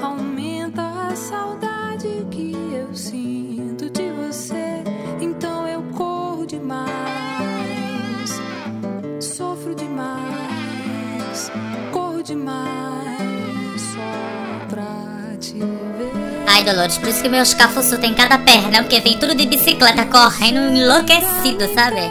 aumenta 0.01 0.81
a 0.81 1.15
saudade 1.15 2.27
que 2.29 2.53
eu 2.73 2.93
sinto 2.93 3.89
de 3.89 4.11
você. 4.11 4.83
Então 5.21 5.65
eu 5.67 5.81
corro 5.93 6.45
demais, 6.45 6.91
Dolores, 16.65 16.97
por 16.97 17.09
isso 17.09 17.21
que 17.21 17.29
meus 17.29 17.53
cafuçu 17.53 17.97
tem 17.99 18.13
cada 18.13 18.39
perna, 18.39 18.81
porque 18.81 18.99
vem 18.99 19.17
tudo 19.19 19.35
de 19.35 19.45
bicicleta 19.45 20.05
correndo 20.05 20.75
enlouquecido, 20.75 21.71
sabe? 21.73 22.01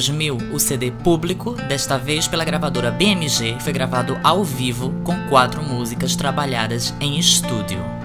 2000, 0.00 0.38
o 0.50 0.58
CD 0.58 0.90
público, 0.90 1.52
desta 1.68 1.98
vez 1.98 2.26
pela 2.26 2.42
gravadora 2.42 2.90
BMG, 2.90 3.58
foi 3.60 3.70
gravado 3.70 4.18
ao 4.24 4.42
vivo 4.42 4.90
com 5.04 5.14
quatro 5.28 5.62
músicas 5.62 6.16
trabalhadas 6.16 6.94
em 7.00 7.18
estúdio. 7.18 7.99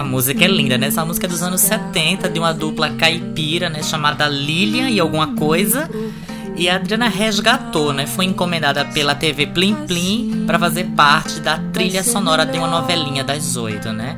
Essa 0.00 0.04
música 0.08 0.44
é 0.44 0.48
linda, 0.48 0.78
né? 0.78 0.86
Essa 0.86 1.04
música 1.04 1.26
é 1.26 1.28
dos 1.28 1.42
anos 1.42 1.60
70, 1.60 2.30
de 2.30 2.38
uma 2.38 2.54
dupla 2.54 2.88
caipira, 2.90 3.68
né? 3.68 3.82
Chamada 3.82 4.26
Lilian 4.28 4.88
e 4.88 4.98
alguma 4.98 5.34
coisa. 5.34 5.90
E 6.56 6.70
a 6.70 6.76
Adriana 6.76 7.06
resgatou, 7.06 7.92
né? 7.92 8.06
Foi 8.06 8.24
encomendada 8.24 8.82
pela 8.86 9.14
TV 9.14 9.46
Plim 9.48 9.74
Plim 9.86 10.44
para 10.46 10.58
fazer 10.58 10.84
parte 10.96 11.40
da 11.40 11.58
trilha 11.70 12.02
sonora 12.02 12.46
de 12.46 12.56
uma 12.56 12.66
novelinha 12.66 13.22
das 13.22 13.56
oito, 13.56 13.92
né? 13.92 14.16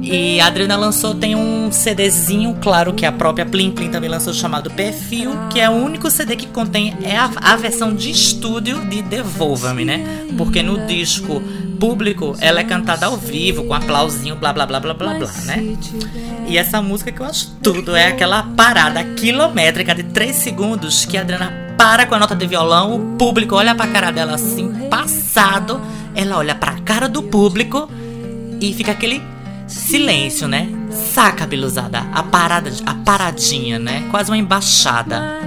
E 0.00 0.40
a 0.40 0.46
Adriana 0.46 0.76
lançou, 0.76 1.14
tem 1.14 1.34
um 1.34 1.70
CDzinho, 1.72 2.56
claro 2.62 2.92
que 2.94 3.04
a 3.04 3.12
própria 3.12 3.44
Plim 3.44 3.70
Plim 3.72 3.90
também 3.90 4.08
lançou, 4.08 4.32
chamado 4.32 4.70
Perfil, 4.70 5.32
que 5.50 5.60
é 5.60 5.68
o 5.68 5.72
único 5.72 6.10
CD 6.10 6.36
que 6.36 6.46
contém 6.46 6.96
é 7.02 7.16
a, 7.16 7.30
a 7.36 7.56
versão 7.56 7.94
de 7.94 8.10
estúdio 8.10 8.84
de 8.86 9.02
Devolva-me, 9.02 9.84
né? 9.84 10.26
Porque 10.36 10.62
no 10.62 10.86
disco 10.86 11.42
público 11.78 12.36
ela 12.40 12.60
é 12.60 12.64
cantada 12.64 13.06
ao 13.06 13.16
vivo, 13.16 13.64
com 13.64 13.74
aplausinho, 13.74 14.36
blá 14.36 14.52
blá 14.52 14.66
blá 14.66 14.80
blá 14.80 14.94
blá 14.94 15.14
blá, 15.14 15.32
né? 15.44 15.76
E 16.46 16.56
essa 16.56 16.80
música 16.80 17.12
que 17.12 17.20
eu 17.20 17.26
acho 17.26 17.56
tudo 17.62 17.94
é 17.94 18.08
aquela 18.08 18.42
parada 18.42 19.02
quilométrica 19.04 19.94
de 19.94 20.04
3 20.04 20.34
segundos 20.34 21.04
que 21.04 21.16
a 21.16 21.20
Adriana 21.20 21.68
para 21.76 22.06
com 22.06 22.14
a 22.14 22.18
nota 22.18 22.34
de 22.34 22.46
violão, 22.46 22.96
o 22.96 23.16
público 23.16 23.54
olha 23.54 23.74
pra 23.74 23.86
cara 23.86 24.10
dela 24.10 24.34
assim, 24.34 24.88
passado, 24.90 25.80
ela 26.14 26.36
olha 26.36 26.54
pra 26.54 26.80
cara 26.80 27.08
do 27.08 27.22
público 27.22 27.88
e 28.60 28.72
fica 28.74 28.90
aquele 28.90 29.22
silêncio, 29.68 30.48
né? 30.48 30.68
Saca, 30.90 31.46
beluzada, 31.46 32.00
a 32.12 32.22
parada, 32.22 32.70
a 32.86 32.94
paradinha, 32.94 33.78
né? 33.78 34.08
Quase 34.10 34.30
uma 34.30 34.36
embaixada. 34.36 35.38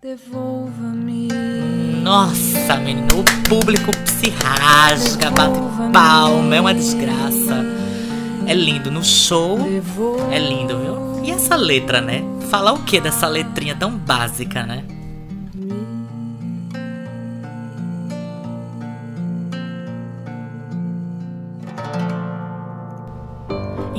Devolva-me. 0.00 1.28
Nossa, 2.02 2.76
menino, 2.76 3.20
o 3.20 3.48
público 3.48 3.90
se 4.04 4.30
rasga, 4.30 5.30
bate 5.30 5.72
palma, 5.92 6.56
é 6.56 6.60
uma 6.60 6.74
desgraça. 6.74 7.64
É 8.46 8.54
lindo 8.54 8.90
no 8.90 9.04
show, 9.04 9.58
é 10.30 10.38
lindo, 10.38 10.78
viu? 10.78 11.24
E 11.24 11.30
essa 11.30 11.54
letra, 11.54 12.00
né? 12.00 12.24
Falar 12.50 12.72
o 12.72 12.82
que 12.82 13.00
dessa 13.00 13.28
letrinha 13.28 13.76
tão 13.76 13.96
básica, 13.96 14.64
né? 14.66 14.82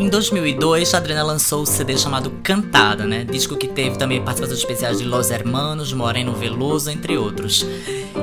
Em 0.03 0.09
2002, 0.09 0.93
a 0.93 0.97
Adriana 0.97 1.23
lançou 1.23 1.61
o 1.61 1.65
CD 1.65 1.97
chamado 1.97 2.29
Cantada, 2.43 3.05
né? 3.05 3.23
Disco 3.23 3.55
que 3.55 3.69
teve 3.69 3.97
também 3.97 4.21
participações 4.21 4.59
especiais 4.59 4.97
de 4.97 5.05
Los 5.05 5.31
Hermanos, 5.31 5.93
Moreno 5.93 6.33
Veloso, 6.33 6.91
entre 6.91 7.17
outros. 7.17 7.65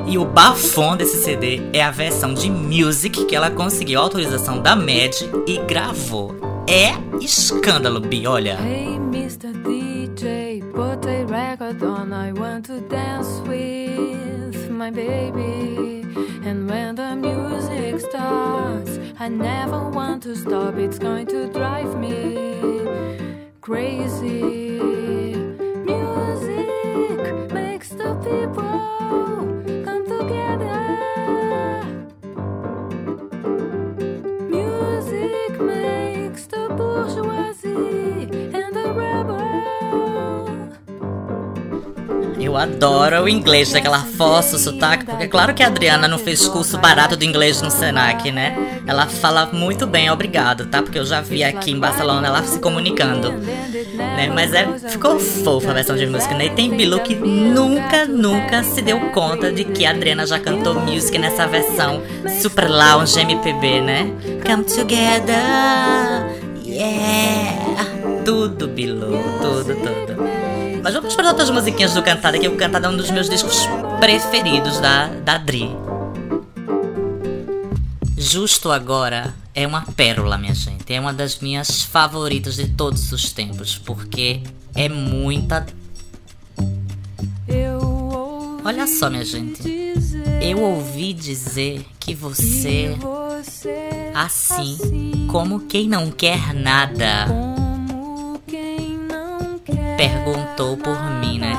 E 0.05 0.15
o 0.15 0.23
bafão 0.23 0.95
desse 0.95 1.23
CD 1.23 1.59
é 1.73 1.81
a 1.81 1.89
versão 1.89 2.35
de 2.35 2.51
Music 2.51 3.25
que 3.25 3.35
ela 3.35 3.49
conseguiu 3.49 3.99
autorização 3.99 4.61
da 4.61 4.75
MED 4.75 5.27
e 5.47 5.57
gravou. 5.57 6.35
É 6.69 6.93
escândalo, 7.19 7.99
Bi, 7.99 8.27
olha. 8.27 8.59
Hey, 8.61 8.99
Mr. 9.11 9.51
DJ, 9.51 10.61
put 10.71 11.03
a 11.07 11.25
record 11.25 11.81
on. 11.81 12.13
I 12.13 12.31
want 12.31 12.67
to 12.67 12.79
dance 12.81 13.41
with 13.47 14.69
my 14.69 14.91
baby. 14.91 16.05
And 16.45 16.69
when 16.69 16.93
the 16.93 17.15
music 17.15 18.07
starts, 18.07 18.90
I 19.21 19.27
never 19.27 19.87
want 19.87 20.23
to 20.23 20.35
stop. 20.35 20.77
It's 20.77 20.97
going 20.97 21.27
to 21.27 21.47
drive 21.53 21.95
me 21.95 22.57
crazy. 23.61 24.79
Music 25.85 27.53
makes 27.53 27.89
the 27.89 28.15
people 28.25 29.60
Eu 42.51 42.57
adoro 42.57 43.23
o 43.23 43.29
inglês 43.29 43.71
daquela 43.71 43.99
força, 43.99 44.57
o 44.57 44.59
sotaque, 44.59 45.05
porque 45.05 45.25
claro 45.29 45.53
que 45.53 45.63
a 45.63 45.67
Adriana 45.67 46.05
não 46.05 46.19
fez 46.19 46.49
curso 46.49 46.77
barato 46.77 47.15
de 47.15 47.25
inglês 47.25 47.61
no 47.61 47.71
Senac, 47.71 48.29
né? 48.29 48.81
Ela 48.85 49.07
fala 49.07 49.45
muito 49.53 49.87
bem, 49.87 50.11
obrigado, 50.11 50.65
tá? 50.65 50.81
Porque 50.81 50.99
eu 50.99 51.05
já 51.05 51.21
vi 51.21 51.45
aqui 51.45 51.71
em 51.71 51.79
Barcelona 51.79 52.27
ela 52.27 52.43
se 52.43 52.59
comunicando. 52.59 53.31
Né? 53.31 54.29
Mas 54.35 54.53
é, 54.53 54.67
ficou 54.89 55.17
fofa 55.17 55.71
a 55.71 55.73
versão 55.75 55.95
de 55.95 56.05
música, 56.05 56.35
né? 56.35 56.47
E 56.47 56.49
tem 56.49 56.75
Bilu 56.75 56.99
que 56.99 57.15
nunca, 57.15 58.05
nunca 58.05 58.63
se 58.63 58.81
deu 58.81 58.99
conta 59.11 59.49
de 59.49 59.63
que 59.63 59.85
a 59.85 59.91
Adriana 59.91 60.27
já 60.27 60.37
cantou 60.37 60.75
music 60.75 61.17
nessa 61.17 61.47
versão 61.47 62.03
super 62.41 62.69
lounge 62.69 63.17
MPB, 63.17 63.79
né? 63.79 64.11
Come 64.45 64.65
together, 64.65 65.37
yeah! 66.65 67.85
Tudo, 68.25 68.67
Bilu, 68.67 69.23
tudo, 69.41 69.73
tudo. 69.73 70.50
Mas 70.83 70.93
vamos 70.95 71.15
para 71.15 71.29
outras 71.29 71.49
musiquinhas 71.49 71.93
do 71.93 72.01
Cantada, 72.01 72.39
que 72.39 72.47
o 72.47 72.57
Cantada 72.57 72.87
é 72.87 72.89
um 72.89 72.97
dos 72.97 73.11
meus 73.11 73.29
discos 73.29 73.67
preferidos 73.99 74.79
da, 74.79 75.07
da 75.07 75.37
Dri. 75.37 75.69
Justo 78.17 78.71
Agora 78.71 79.33
é 79.53 79.67
uma 79.67 79.81
pérola, 79.81 80.37
minha 80.37 80.55
gente. 80.55 80.91
É 80.91 80.99
uma 80.99 81.13
das 81.13 81.39
minhas 81.39 81.83
favoritas 81.83 82.55
de 82.55 82.67
todos 82.69 83.11
os 83.11 83.31
tempos, 83.31 83.77
porque 83.77 84.41
é 84.73 84.89
muita. 84.89 85.65
Olha 88.63 88.87
só, 88.87 89.09
minha 89.09 89.25
gente. 89.25 89.61
Eu 90.41 90.61
ouvi 90.61 91.13
dizer 91.13 91.85
que 91.99 92.15
você, 92.15 92.95
você 92.99 94.11
assim 94.15 95.27
como 95.29 95.61
quem 95.61 95.87
não 95.87 96.11
quer 96.11 96.53
nada, 96.53 97.27
perguntou 100.01 100.75
por 100.77 100.99
mim, 101.11 101.37
né? 101.37 101.53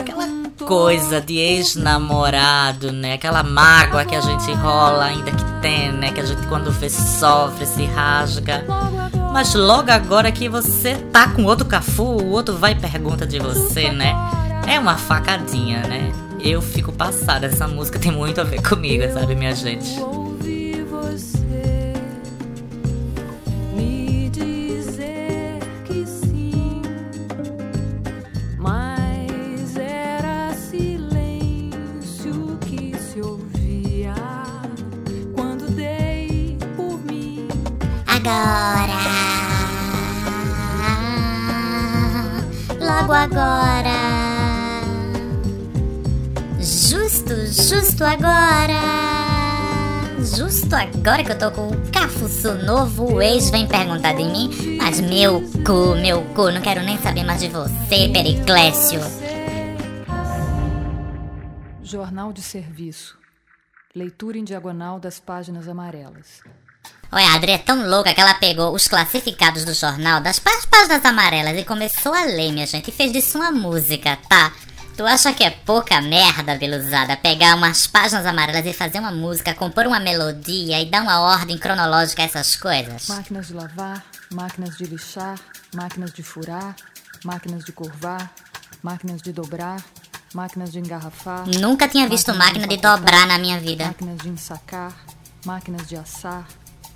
Aquela 0.00 0.26
coisa 0.66 1.20
de 1.20 1.36
ex-namorado, 1.38 2.90
né? 2.90 3.12
Aquela 3.12 3.44
mágoa 3.44 4.04
que 4.04 4.16
a 4.16 4.20
gente 4.20 4.52
rola 4.54 5.04
ainda 5.04 5.30
que 5.30 5.44
tem, 5.60 5.92
né? 5.92 6.10
Que 6.10 6.18
a 6.18 6.24
gente 6.24 6.44
quando 6.48 6.72
vê 6.72 6.90
sofre, 6.90 7.64
se 7.64 7.84
rasga. 7.84 8.64
Mas 9.32 9.54
logo 9.54 9.92
agora 9.92 10.32
que 10.32 10.48
você 10.48 10.96
tá 11.12 11.28
com 11.28 11.44
outro 11.44 11.64
cafu, 11.64 12.02
o 12.02 12.30
outro 12.30 12.56
vai 12.56 12.72
e 12.72 12.74
pergunta 12.74 13.24
de 13.24 13.38
você, 13.38 13.92
né? 13.92 14.16
É 14.66 14.80
uma 14.80 14.96
facadinha, 14.96 15.82
né? 15.82 16.12
Eu 16.40 16.60
fico 16.60 16.90
passada, 16.90 17.46
essa 17.46 17.68
música 17.68 18.00
tem 18.00 18.10
muito 18.10 18.40
a 18.40 18.44
ver 18.44 18.60
comigo, 18.62 19.04
sabe, 19.12 19.36
minha 19.36 19.54
gente? 19.54 19.94
Logo 43.12 43.24
agora. 43.24 44.80
Justo, 46.58 47.36
justo 47.46 48.02
agora. 48.02 48.80
Justo 50.18 50.74
agora 50.74 51.22
que 51.22 51.32
eu 51.32 51.38
tô 51.38 51.50
com 51.50 51.68
o 51.68 51.92
cafuço 51.92 52.54
novo, 52.64 53.16
o 53.16 53.20
ex 53.20 53.50
vem 53.50 53.68
perguntar 53.68 54.14
de 54.14 54.24
mim. 54.24 54.78
Mas 54.78 54.98
meu 54.98 55.42
cu, 55.62 55.94
meu 56.00 56.22
cu, 56.34 56.50
não 56.50 56.62
quero 56.62 56.82
nem 56.82 56.96
saber 56.96 57.22
mais 57.24 57.42
de 57.42 57.48
você, 57.48 58.08
Periclécio. 58.08 59.00
Jornal 61.82 62.32
de 62.32 62.40
serviço. 62.40 63.18
Leitura 63.94 64.38
em 64.38 64.44
diagonal 64.44 64.98
das 64.98 65.20
páginas 65.20 65.68
amarelas. 65.68 66.40
Olha, 67.14 67.26
a 67.28 67.34
Adri 67.34 67.52
é 67.52 67.58
tão 67.58 67.86
louca 67.88 68.14
que 68.14 68.20
ela 68.20 68.32
pegou 68.34 68.74
os 68.74 68.88
classificados 68.88 69.64
do 69.66 69.74
jornal 69.74 70.20
das 70.20 70.38
pá- 70.38 70.50
páginas 70.70 71.04
amarelas 71.04 71.58
e 71.58 71.64
começou 71.64 72.14
a 72.14 72.24
ler, 72.24 72.50
minha 72.52 72.66
gente, 72.66 72.88
e 72.88 72.92
fez 72.92 73.12
disso 73.12 73.36
uma 73.38 73.50
música, 73.52 74.16
tá? 74.28 74.50
Tu 74.96 75.04
acha 75.06 75.32
que 75.32 75.44
é 75.44 75.50
pouca 75.50 76.00
merda, 76.00 76.54
Beluzada, 76.56 77.16
pegar 77.16 77.54
umas 77.54 77.86
páginas 77.86 78.24
amarelas 78.24 78.64
e 78.64 78.72
fazer 78.72 78.98
uma 78.98 79.10
música, 79.12 79.52
compor 79.54 79.86
uma 79.86 80.00
melodia 80.00 80.80
e 80.80 80.86
dar 80.90 81.02
uma 81.02 81.20
ordem 81.20 81.58
cronológica 81.58 82.22
a 82.22 82.24
essas 82.24 82.56
coisas? 82.56 83.08
Máquinas 83.08 83.46
de 83.48 83.54
lavar, 83.54 84.02
máquinas 84.32 84.76
de 84.78 84.84
lixar, 84.84 85.38
máquinas 85.74 86.12
de 86.12 86.22
furar, 86.22 86.74
máquinas 87.24 87.64
de 87.64 87.72
curvar, 87.72 88.30
máquinas 88.82 89.20
de 89.22 89.32
dobrar, 89.32 89.82
máquinas 90.34 90.72
de 90.72 90.78
engarrafar. 90.78 91.44
Nunca 91.58 91.88
tinha 91.88 92.08
visto 92.08 92.32
máquina 92.34 92.66
de 92.66 92.74
empacotar, 92.74 92.98
dobrar 92.98 93.26
na 93.26 93.38
minha 93.38 93.58
vida. 93.60 93.86
Máquinas 93.86 94.18
de 94.18 94.28
ensacar, 94.28 94.92
máquinas 95.46 95.86
de 95.88 95.96
assar, 95.96 96.46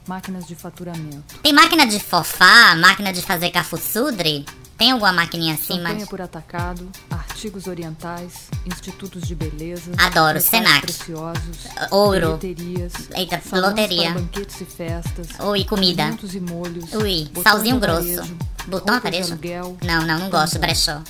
máquinas 0.07 0.47
de 0.47 0.55
faturamento. 0.55 1.39
Tem 1.43 1.53
máquina 1.53 1.87
de 1.87 1.99
fofá, 2.01 2.75
máquina 2.77 3.13
de 3.13 3.23
fazer 3.23 3.51
cafuçudre? 3.51 4.45
Tem 4.79 4.91
alguma 4.91 5.11
maquininha 5.11 5.55
assim, 5.55 5.79
Campanha 5.79 6.01
mas... 6.01 6.09
por 6.09 6.21
atacado, 6.21 6.87
artigos 7.11 7.67
orientais, 7.67 8.49
institutos 8.67 9.23
de 9.27 9.35
beleza. 9.35 9.91
Adoro, 9.97 10.39
Senac. 10.39 10.83
preciosos, 10.83 11.67
Ouro. 11.91 12.37
bilheterias, 12.37 12.93
Eita, 13.15 13.41
loteria. 13.59 14.11
banquetes 14.13 14.61
e 14.61 14.65
festas. 14.67 15.29
Ui, 15.41 15.65
comida. 15.65 16.15
e 16.35 16.41
molhos. 16.41 16.93
Ui, 16.93 17.27
salzinho 17.43 17.79
grosso. 17.81 18.23
Botão 18.67 18.97
aluguel, 18.97 19.79
Não, 19.83 20.03
não, 20.07 20.19
não 20.19 20.29
gosto, 20.31 20.59
brechó. 20.59 21.01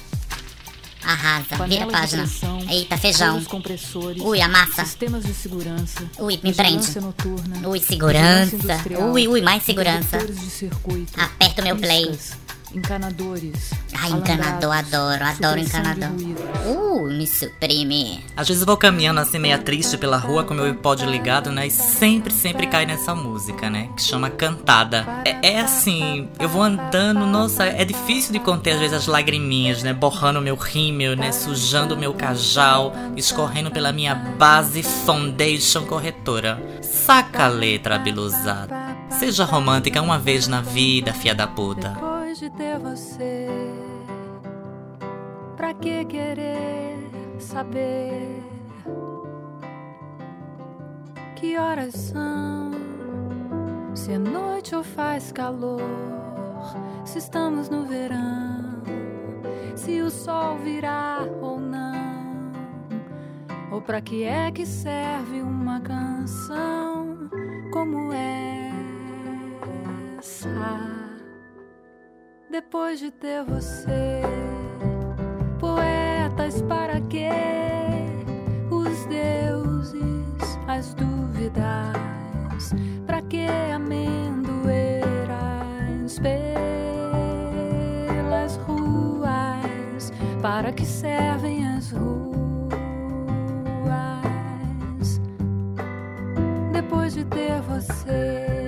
Arrasa, 1.06 1.66
vira 1.68 1.84
a 1.84 1.86
página. 1.86 2.22
pressão, 2.24 2.58
Eita, 2.68 2.96
feijão. 2.98 3.44
compressores, 3.44 4.20
Ui, 4.20 4.40
a 4.40 4.48
massa. 4.48 4.84
Sistemas 4.84 5.24
de 5.24 5.32
segurança. 5.32 6.02
Ui, 6.18 6.40
me 6.42 6.52
prende. 6.52 7.00
noturna. 7.00 7.68
Ui, 7.68 7.78
segurança. 7.78 8.56
Ui, 9.12 9.28
ui, 9.28 9.40
mais 9.40 9.62
segurança. 9.62 10.18
Aperta 11.16 11.62
o 11.62 11.64
meu 11.64 11.76
play. 11.76 12.18
Encanadores. 12.76 13.70
Ai, 13.94 14.10
encanador, 14.10 14.70
adoro, 14.70 15.24
adoro 15.24 15.58
encanador. 15.58 16.10
Uh, 16.66 17.06
me 17.06 17.26
suprime. 17.26 18.22
Às 18.36 18.48
vezes 18.48 18.60
eu 18.60 18.66
vou 18.66 18.76
caminhando 18.76 19.18
assim, 19.18 19.38
meia 19.38 19.56
triste 19.56 19.96
pela 19.96 20.18
rua 20.18 20.44
com 20.44 20.52
meu 20.52 20.66
iPod 20.66 21.06
ligado, 21.06 21.50
né? 21.50 21.68
E 21.68 21.70
sempre, 21.70 22.30
sempre 22.30 22.66
cai 22.66 22.84
nessa 22.84 23.14
música, 23.14 23.70
né? 23.70 23.88
Que 23.96 24.02
chama 24.02 24.28
Cantada. 24.28 25.06
É, 25.24 25.54
é 25.54 25.60
assim, 25.60 26.28
eu 26.38 26.50
vou 26.50 26.62
andando, 26.62 27.24
nossa, 27.24 27.64
é 27.64 27.82
difícil 27.82 28.34
de 28.34 28.40
conter 28.40 28.72
às 28.72 28.80
vezes 28.80 28.94
as 28.94 29.06
lagriminhas, 29.06 29.82
né? 29.82 29.94
Borrando 29.94 30.42
meu 30.42 30.54
rímel, 30.54 31.16
né? 31.16 31.32
Sujando 31.32 31.96
meu 31.96 32.12
cajal, 32.12 32.92
escorrendo 33.16 33.70
pela 33.70 33.90
minha 33.90 34.14
base 34.14 34.82
foundation 34.82 35.86
corretora. 35.86 36.62
Saca 36.82 37.46
a 37.46 37.48
letra, 37.48 37.98
biluzada. 37.98 38.76
Seja 39.18 39.46
romântica 39.46 40.02
uma 40.02 40.18
vez 40.18 40.46
na 40.46 40.60
vida, 40.60 41.14
fia 41.14 41.34
da 41.34 41.46
puta. 41.46 42.15
Depois 42.38 42.40
de 42.40 42.50
ter 42.50 42.78
você, 42.78 43.48
pra 45.56 45.72
que 45.72 46.04
querer 46.04 46.98
saber 47.38 48.42
que 51.34 51.56
horas 51.56 51.94
são? 51.94 52.72
Se 53.94 54.12
é 54.12 54.18
noite 54.18 54.74
ou 54.74 54.84
faz 54.84 55.32
calor? 55.32 55.80
Se 57.06 57.16
estamos 57.18 57.70
no 57.70 57.86
verão? 57.86 58.82
Se 59.74 60.02
o 60.02 60.10
sol 60.10 60.58
virá 60.58 61.20
ou 61.40 61.58
não? 61.58 62.52
Ou 63.72 63.80
pra 63.80 64.02
que 64.02 64.24
é 64.24 64.50
que 64.50 64.66
serve 64.66 65.40
uma 65.40 65.80
canção 65.80 67.16
como 67.72 68.12
essa? 70.12 70.95
Depois 72.56 72.98
de 72.98 73.10
ter 73.10 73.44
você, 73.44 74.22
poetas 75.60 76.62
para 76.62 77.02
quê? 77.02 77.28
Os 78.70 79.04
deuses, 79.04 80.58
as 80.66 80.94
dúvidas, 80.94 82.72
para 83.06 83.20
que 83.20 83.46
amendoeiras 83.74 84.88
pelas 88.08 88.56
ruas? 88.56 90.10
Para 90.40 90.72
que 90.72 90.86
servem 90.86 91.68
as 91.76 91.90
ruas? 91.90 92.70
Depois 96.72 97.12
de 97.12 97.22
ter 97.26 97.60
você. 97.60 98.65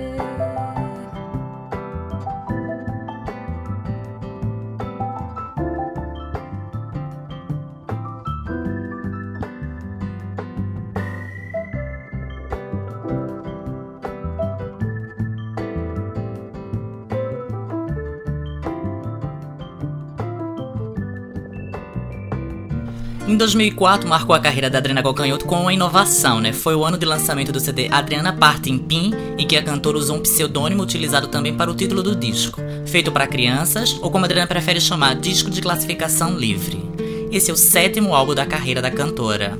2004, 23.39 24.07
marcou 24.07 24.35
a 24.35 24.39
carreira 24.39 24.69
da 24.69 24.77
Adriana 24.77 25.01
Calcanhoto 25.01 25.45
com 25.45 25.61
uma 25.61 25.73
inovação, 25.73 26.41
né? 26.41 26.51
Foi 26.51 26.75
o 26.75 26.83
ano 26.83 26.97
de 26.97 27.05
lançamento 27.05 27.51
do 27.51 27.59
CD 27.59 27.87
Adriana 27.89 28.33
Parte 28.33 28.69
em 28.69 28.77
Pim, 28.77 29.13
em 29.37 29.47
que 29.47 29.55
a 29.55 29.63
cantora 29.63 29.97
usou 29.97 30.17
um 30.17 30.21
pseudônimo 30.21 30.83
utilizado 30.83 31.27
também 31.27 31.55
para 31.55 31.71
o 31.71 31.73
título 31.73 32.03
do 32.03 32.15
disco, 32.15 32.61
feito 32.85 33.11
para 33.11 33.25
crianças, 33.25 33.97
ou 34.01 34.11
como 34.11 34.25
a 34.25 34.27
Adriana 34.27 34.45
prefere 34.45 34.81
chamar, 34.81 35.15
disco 35.15 35.49
de 35.49 35.61
classificação 35.61 36.37
livre. 36.37 36.83
Esse 37.31 37.49
é 37.49 37.53
o 37.53 37.57
sétimo 37.57 38.13
álbum 38.13 38.35
da 38.35 38.45
carreira 38.45 38.81
da 38.81 38.91
cantora. 38.91 39.57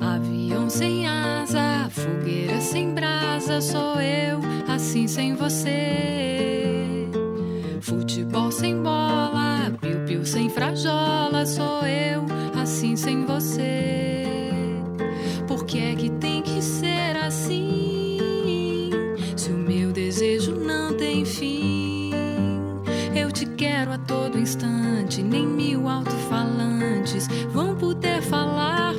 Avião 0.00 0.68
sem 0.68 1.06
asa, 1.06 1.88
fogueira 1.90 2.60
sem 2.60 2.92
brasa, 2.92 3.60
sou 3.60 4.00
eu, 4.00 4.40
assim 4.66 5.06
sem 5.06 5.36
você. 5.36 7.06
Futebol 7.80 8.50
sem 8.50 8.82
bola, 8.82 9.70
piu-piu 9.80 10.26
sem 10.26 10.50
frajola, 10.50 11.46
sou 11.46 11.86
eu, 11.86 12.26
assim 12.68 12.96
sem 12.96 13.24
você. 13.24 14.26
Por 15.46 15.64
que 15.64 15.78
é 15.78 15.94
que 15.94 16.10
tem 16.10 16.42
que 16.42 16.60
ser 16.60 17.16
assim? 17.16 18.90
Se 19.34 19.50
o 19.50 19.56
meu 19.56 19.90
desejo 19.90 20.52
não 20.54 20.94
tem 20.94 21.24
fim, 21.24 22.10
eu 23.16 23.32
te 23.32 23.46
quero 23.46 23.90
a 23.92 23.96
todo 23.96 24.38
instante, 24.38 25.22
nem 25.22 25.46
mil 25.46 25.88
alto-falantes 25.88 27.26
vão 27.50 27.74
poder 27.74 28.20
falar. 28.20 28.94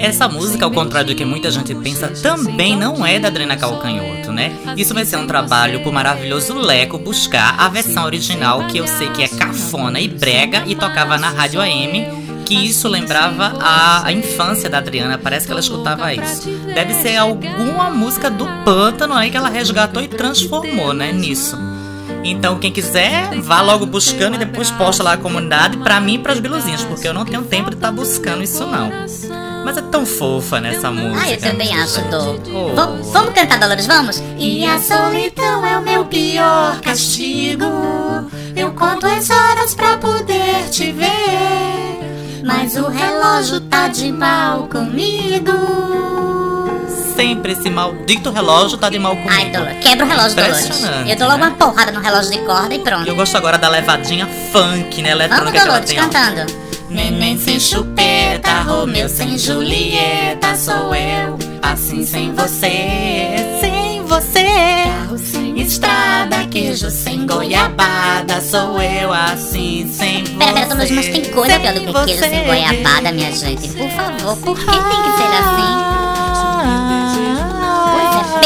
Essa 0.00 0.28
música, 0.28 0.64
ao 0.64 0.70
contrário 0.70 1.08
do 1.08 1.14
que 1.14 1.24
muita 1.24 1.50
gente 1.50 1.74
pensa, 1.74 2.08
também 2.08 2.76
não 2.76 3.04
é 3.04 3.18
da 3.18 3.28
Adriana 3.28 3.56
Calcanhoto, 3.56 4.32
né? 4.32 4.56
Isso 4.76 4.94
vai 4.94 5.04
ser 5.04 5.16
um 5.16 5.26
trabalho 5.26 5.80
pro 5.80 5.92
maravilhoso 5.92 6.54
Leco 6.54 6.98
buscar 6.98 7.54
a 7.58 7.68
versão 7.68 8.04
original, 8.04 8.66
que 8.66 8.78
eu 8.78 8.86
sei 8.86 9.10
que 9.10 9.22
é 9.22 9.28
cafona 9.28 10.00
e 10.00 10.08
brega 10.08 10.64
e 10.66 10.74
tocava 10.74 11.18
na 11.18 11.28
rádio 11.28 11.60
AM, 11.60 12.06
que 12.46 12.54
isso 12.54 12.88
lembrava 12.88 13.54
a, 13.60 14.06
a 14.06 14.12
infância 14.12 14.68
da 14.68 14.78
Adriana, 14.78 15.18
parece 15.18 15.46
que 15.46 15.52
ela 15.52 15.60
escutava 15.60 16.12
isso. 16.12 16.48
Deve 16.74 16.94
ser 16.94 17.16
alguma 17.16 17.90
música 17.90 18.30
do 18.30 18.46
pântano 18.64 19.14
aí 19.14 19.30
que 19.30 19.36
ela 19.36 19.48
resgatou 19.48 20.02
e 20.02 20.08
transformou, 20.08 20.92
né, 20.92 21.12
nisso. 21.12 21.56
Então, 22.22 22.58
quem 22.58 22.70
quiser, 22.70 23.30
vá 23.40 23.60
logo 23.62 23.86
buscando 23.86 24.34
e 24.34 24.38
depois 24.38 24.70
posta 24.70 25.02
lá 25.02 25.14
a 25.14 25.16
comunidade 25.16 25.76
pra 25.78 26.00
mim 26.00 26.14
e 26.14 26.18
pras 26.18 26.38
biluzinhas, 26.38 26.82
porque 26.84 27.08
eu 27.08 27.14
não 27.14 27.24
tenho 27.24 27.42
tempo 27.42 27.70
de 27.70 27.76
estar 27.76 27.90
buscando 27.90 28.42
isso 28.42 28.66
não. 28.66 28.90
Mas 29.64 29.76
é 29.76 29.82
tão 29.82 30.04
fofa 30.06 30.60
nessa 30.60 30.90
música. 30.90 31.22
Ah, 31.26 31.30
eu 31.32 31.38
também 31.40 31.74
acho, 31.78 32.00
Dô. 32.02 32.38
Oh. 32.52 32.74
Vam- 32.74 33.02
Vamos 33.12 33.34
cantar, 33.34 33.58
Dolores, 33.58 33.86
vamos? 33.86 34.22
E 34.38 34.64
a 34.64 34.78
solidão 34.78 35.64
é 35.66 35.78
o 35.78 35.82
meu 35.82 36.04
pior 36.06 36.80
castigo. 36.80 37.64
Eu 38.56 38.72
conto 38.72 39.06
as 39.06 39.28
horas 39.30 39.74
pra 39.74 39.96
poder 39.98 40.68
te 40.70 40.92
ver. 40.92 42.40
Mas 42.44 42.74
o 42.76 42.86
relógio 42.88 43.60
tá 43.62 43.88
de 43.88 44.10
mal 44.10 44.66
comigo. 44.68 45.52
Sempre 47.20 47.52
esse 47.52 47.68
maldito 47.68 48.30
relógio 48.30 48.78
tá 48.78 48.88
de 48.88 48.98
mal 48.98 49.14
comigo. 49.14 49.30
Ai, 49.30 49.50
Dolores, 49.50 49.76
quebra 49.82 50.06
o 50.06 50.08
relógio, 50.08 50.36
Dolores. 50.36 50.70
Eu 51.06 51.16
dou 51.16 51.28
logo 51.28 51.38
né? 51.38 51.46
uma 51.48 51.50
porrada 51.50 51.92
no 51.92 52.00
relógio 52.00 52.30
de 52.30 52.38
corda 52.46 52.74
e 52.74 52.78
pronto. 52.78 53.06
Eu 53.06 53.14
gosto 53.14 53.36
agora 53.36 53.58
da 53.58 53.68
levadinha 53.68 54.26
funk, 54.50 55.02
né? 55.02 55.10
Vamos, 55.10 55.26
Eletrônica 55.26 55.52
que 55.52 55.58
ela 55.58 55.66
Dolores, 55.66 55.90
tem. 55.90 55.98
cantando. 55.98 56.70
Neném 56.88 57.38
sem 57.38 57.60
chupeta, 57.60 58.62
Romeu 58.62 59.06
sem 59.06 59.36
Julieta, 59.36 60.56
sou 60.56 60.94
eu, 60.94 61.38
assim 61.60 62.06
sem 62.06 62.32
você, 62.32 63.36
sem 63.60 64.02
você. 64.06 64.44
Carro 64.86 65.18
sem 65.18 65.60
estrada, 65.60 66.46
queijo 66.50 66.90
sem 66.90 67.26
goiabada, 67.26 68.40
sou 68.40 68.80
eu, 68.80 69.12
assim 69.12 69.86
sem 69.92 70.24
você. 70.24 70.36
Pera, 70.38 70.52
pera, 70.54 70.66
Dolores, 70.68 70.90
mas 70.90 71.08
tem 71.08 71.24
coisa 71.26 71.60
pior 71.60 71.74
do 71.74 71.80
que 71.80 72.04
queijo 72.06 72.18
sem 72.18 72.44
goiabada, 72.46 73.12
minha 73.12 73.30
gente. 73.30 73.68
Por 73.68 73.90
favor, 73.90 74.36
por 74.38 74.58
que 74.58 74.64
tem 74.64 74.72
que 74.72 75.16
ser 75.18 75.36
assim? 75.36 76.09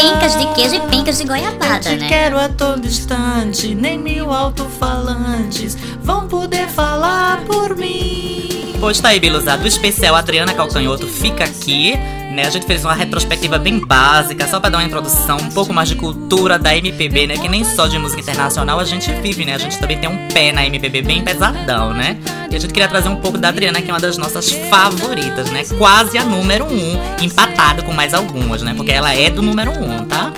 Pencas 0.05 0.37
de 0.37 0.47
queijo 0.53 0.75
e 0.75 0.81
pencas 0.83 1.17
de 1.17 1.23
Eu 1.23 1.29
goiabada, 1.29 1.81
te 1.81 1.97
né? 1.97 2.09
quero 2.09 2.39
a 2.39 2.47
todo 2.47 2.87
instante, 2.87 3.75
nem 3.75 3.99
mil 3.99 4.31
alto-falantes 4.31 5.79
vão 6.03 6.29
poder 6.29 6.69
falar 6.69 7.43
por 7.47 7.75
mim. 7.75 8.54
Pois 8.81 9.01
tá 9.01 9.09
aí, 9.09 9.21
Biluzado, 9.21 9.65
o 9.65 9.67
especial 9.67 10.15
Adriana 10.15 10.53
Calcanhoto 10.53 11.07
fica 11.07 11.45
aqui, 11.45 11.95
né? 12.31 12.45
A 12.47 12.51
gente 12.51 12.67
fez 12.67 12.85
uma 12.85 12.95
retrospectiva 12.95 13.59
bem 13.59 13.79
básica, 13.79 14.47
só 14.47 14.61
pra 14.61 14.69
dar 14.69 14.79
uma 14.79 14.85
introdução, 14.85 15.39
um 15.39 15.51
pouco 15.51 15.73
mais 15.73 15.89
de 15.89 15.95
cultura 15.95 16.59
da 16.59 16.77
MPB, 16.77 17.27
né? 17.29 17.37
Que 17.39 17.49
nem 17.49 17.65
só 17.65 17.87
de 17.87 17.99
música 17.99 18.21
internacional 18.21 18.79
a 18.79 18.85
gente 18.85 19.11
vive, 19.23 19.45
né? 19.45 19.55
A 19.55 19.59
gente 19.59 19.79
também 19.79 19.99
tem 19.99 20.11
um 20.11 20.29
pé 20.29 20.53
na 20.53 20.67
MPB 20.67 21.03
bem 21.03 21.23
pesadão, 21.23 21.95
né? 21.95 22.19
E 22.51 22.57
a 22.57 22.59
gente 22.59 22.73
queria 22.73 22.89
trazer 22.89 23.09
um 23.09 23.17
pouco 23.17 23.39
da 23.39 23.49
Adriana, 23.49 23.81
que 23.81 23.91
é 23.91 23.95
uma 23.95 24.01
das 24.01 24.19
nossas 24.19 24.51
favoritas, 24.69 25.51
né? 25.51 25.65
Quase 25.79 26.19
a 26.19 26.25
número 26.25 26.67
um, 26.67 27.25
empatada 27.25 27.83
com 27.83 27.93
mais 27.93 28.13
algumas, 28.13 28.63
né? 28.63 28.75
Porque 28.77 28.93
ela 28.93 29.15
é 29.15 29.31
do 29.31 29.41
número 29.41 29.71
um, 29.71 30.05
tá? 30.05 30.33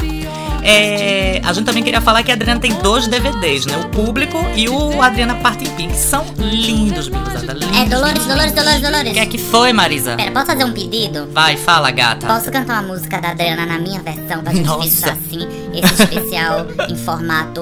É, 0.69 1.41
a 1.45 1.53
gente 1.53 1.65
também 1.65 1.83
queria 1.83 2.01
falar 2.01 2.23
que 2.25 2.31
a 2.31 2.35
Adriana 2.35 2.61
tem 2.61 2.73
dois 2.75 3.07
DVDs, 3.07 3.67
né? 3.67 3.77
O 3.77 3.89
Público 3.89 4.37
e 4.57 4.69
o 4.69 5.01
Adriana 5.01 5.37
Parte 5.37 5.65
em 5.65 5.71
Pink. 5.71 5.95
São 5.97 6.25
lindos, 6.39 7.09
Bibuzada. 7.09 7.53
Lindos, 7.53 7.77
É, 7.79 7.85
Dolores, 7.85 8.13
lindos, 8.15 8.27
Dolores. 8.27 8.53
Dolores, 8.53 8.81
Dolores. 8.83 9.11
O 9.11 9.15
que 9.15 9.21
é 9.21 9.27
que 9.27 9.39
foi, 9.39 9.73
Marisa? 9.73 10.17
Pera, 10.17 10.31
posso 10.33 10.47
fazer 10.47 10.65
um 10.65 10.73
pedido? 10.73 11.29
Vai, 11.33 11.57
fala, 11.57 11.91
gata. 11.91 12.27
Posso 12.27 12.51
cantar 12.51 12.83
uma 12.83 12.95
música 12.95 13.21
da 13.21 13.31
Adriana 13.31 13.65
na 13.65 13.79
minha 13.79 14.01
versão 14.01 14.43
pra 14.43 14.53
gente 14.53 14.67
Nossa. 14.67 14.83
fechar 14.91 15.13
assim? 15.13 15.47
Esse 15.73 16.03
especial 16.03 16.67
em 16.89 16.97
formato 16.97 17.61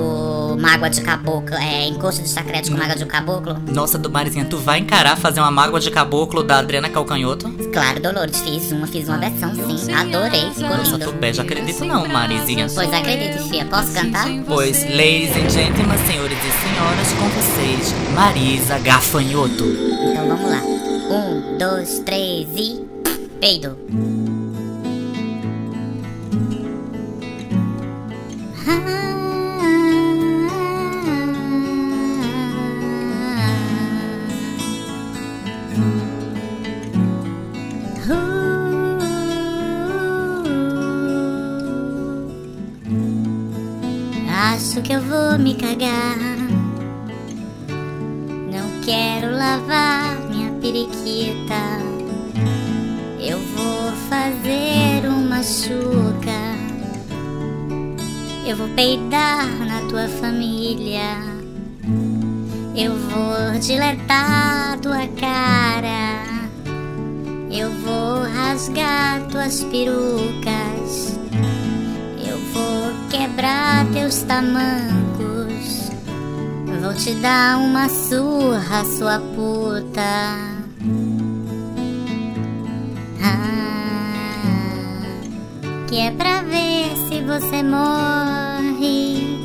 mágoa 0.57 0.89
de 0.91 1.01
caboclo, 1.01 1.55
é, 1.57 1.87
encosto 1.87 2.23
de 2.23 2.29
chacrete 2.29 2.71
com 2.71 2.77
mágoa 2.77 2.97
de 2.97 3.07
caboclo? 3.07 3.57
Nossa, 3.73 3.99
do 3.99 4.11
Marizinha, 4.11 4.45
tu 4.45 4.59
vai 4.59 4.79
encarar 4.79 5.17
fazer 5.17 5.41
uma 5.41 5.51
mágoa 5.51 5.81
de 5.81 5.91
caboclo 5.91 6.43
da 6.43 6.59
Adriana 6.59 6.89
Calcanhoto? 6.89 7.51
Claro, 7.73 8.01
Dolores, 8.01 8.41
fiz 8.41 8.73
uma, 8.73 8.87
fiz 8.87 9.09
uma 9.09 9.19
versão 9.19 9.55
sim. 9.55 9.93
Adorei, 9.93 10.51
ficou 10.55 10.77
Nossa, 10.77 10.99
tu 10.99 11.07
lindo. 11.07 11.13
beija, 11.13 11.43
acredito 11.43 11.85
não, 11.85 12.07
Marizinha. 12.09 12.67
Pois 12.75 12.93
acredite, 12.93 13.49
Fia, 13.49 13.65
posso 13.67 13.93
cantar? 13.93 14.27
Pois, 14.47 14.85
ladies 14.85 15.37
and 15.37 15.51
gentlemen, 15.51 15.99
senhores 16.07 16.39
e 16.39 16.69
senhoras, 16.69 17.13
com 17.13 17.29
vocês, 17.29 17.95
Marisa 18.15 18.79
Gafanhoto. 18.79 19.65
Então 19.65 20.29
vamos 20.29 20.51
lá. 20.51 20.61
Um, 21.11 21.59
dois, 21.59 21.99
três 22.01 22.49
e. 22.57 22.85
Peido. 23.41 23.77
Vou 45.15 45.39
me 45.39 45.55
cagar. 45.55 46.19
Não 48.51 48.81
quero 48.85 49.31
lavar 49.31 50.19
minha 50.29 50.51
periquita. 50.61 51.63
Eu 53.21 53.39
vou 53.39 53.93
fazer 54.09 55.07
uma 55.07 55.41
chuca. 55.43 56.43
Eu 58.45 58.57
vou 58.57 58.69
peidar 58.71 59.47
na 59.65 59.81
tua 59.89 60.09
família. 60.09 61.17
Eu 62.75 62.97
vou 62.97 63.59
diletar 63.61 64.79
tua 64.81 65.07
cara. 65.21 66.25
Eu 67.53 67.71
vou 67.71 68.25
rasgar 68.35 69.23
tuas 69.29 69.63
perucas. 69.65 71.17
Eu 72.27 72.37
vou 72.53 73.09
quebrar 73.11 73.87
teus 73.93 74.23
tamancos. 74.23 75.04
Vou 76.85 76.93
te 76.93 77.15
dar 77.15 77.57
uma 77.57 77.89
surra, 77.89 78.85
sua 78.85 79.19
puta. 79.19 80.03
Ah, 83.23 84.21
que 85.89 85.97
é 85.97 86.11
pra 86.11 86.43
ver 86.43 86.95
se 87.09 87.23
você 87.23 87.63
morre, 87.63 89.41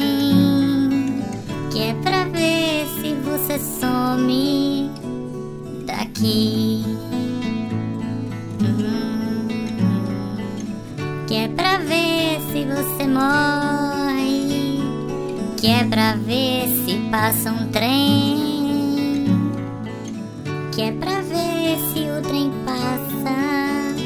Que 1.70 1.80
é 1.80 1.94
pra 2.02 2.24
ver 2.24 2.86
se 2.98 3.12
você 3.12 3.58
some 3.58 4.90
daqui. 5.84 6.97
Morre. 13.08 14.80
Que 15.56 15.68
é 15.68 15.84
pra 15.84 16.14
ver 16.14 16.68
se 16.84 16.98
passa 17.10 17.50
um 17.50 17.68
trem. 17.68 19.26
Que 20.72 20.82
é 20.82 20.92
pra 20.92 21.20
ver 21.22 21.78
se 21.92 22.00
o 22.10 22.22
trem 22.22 22.52
passa 22.64 23.96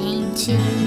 em 0.00 0.30
ti. 0.34 0.83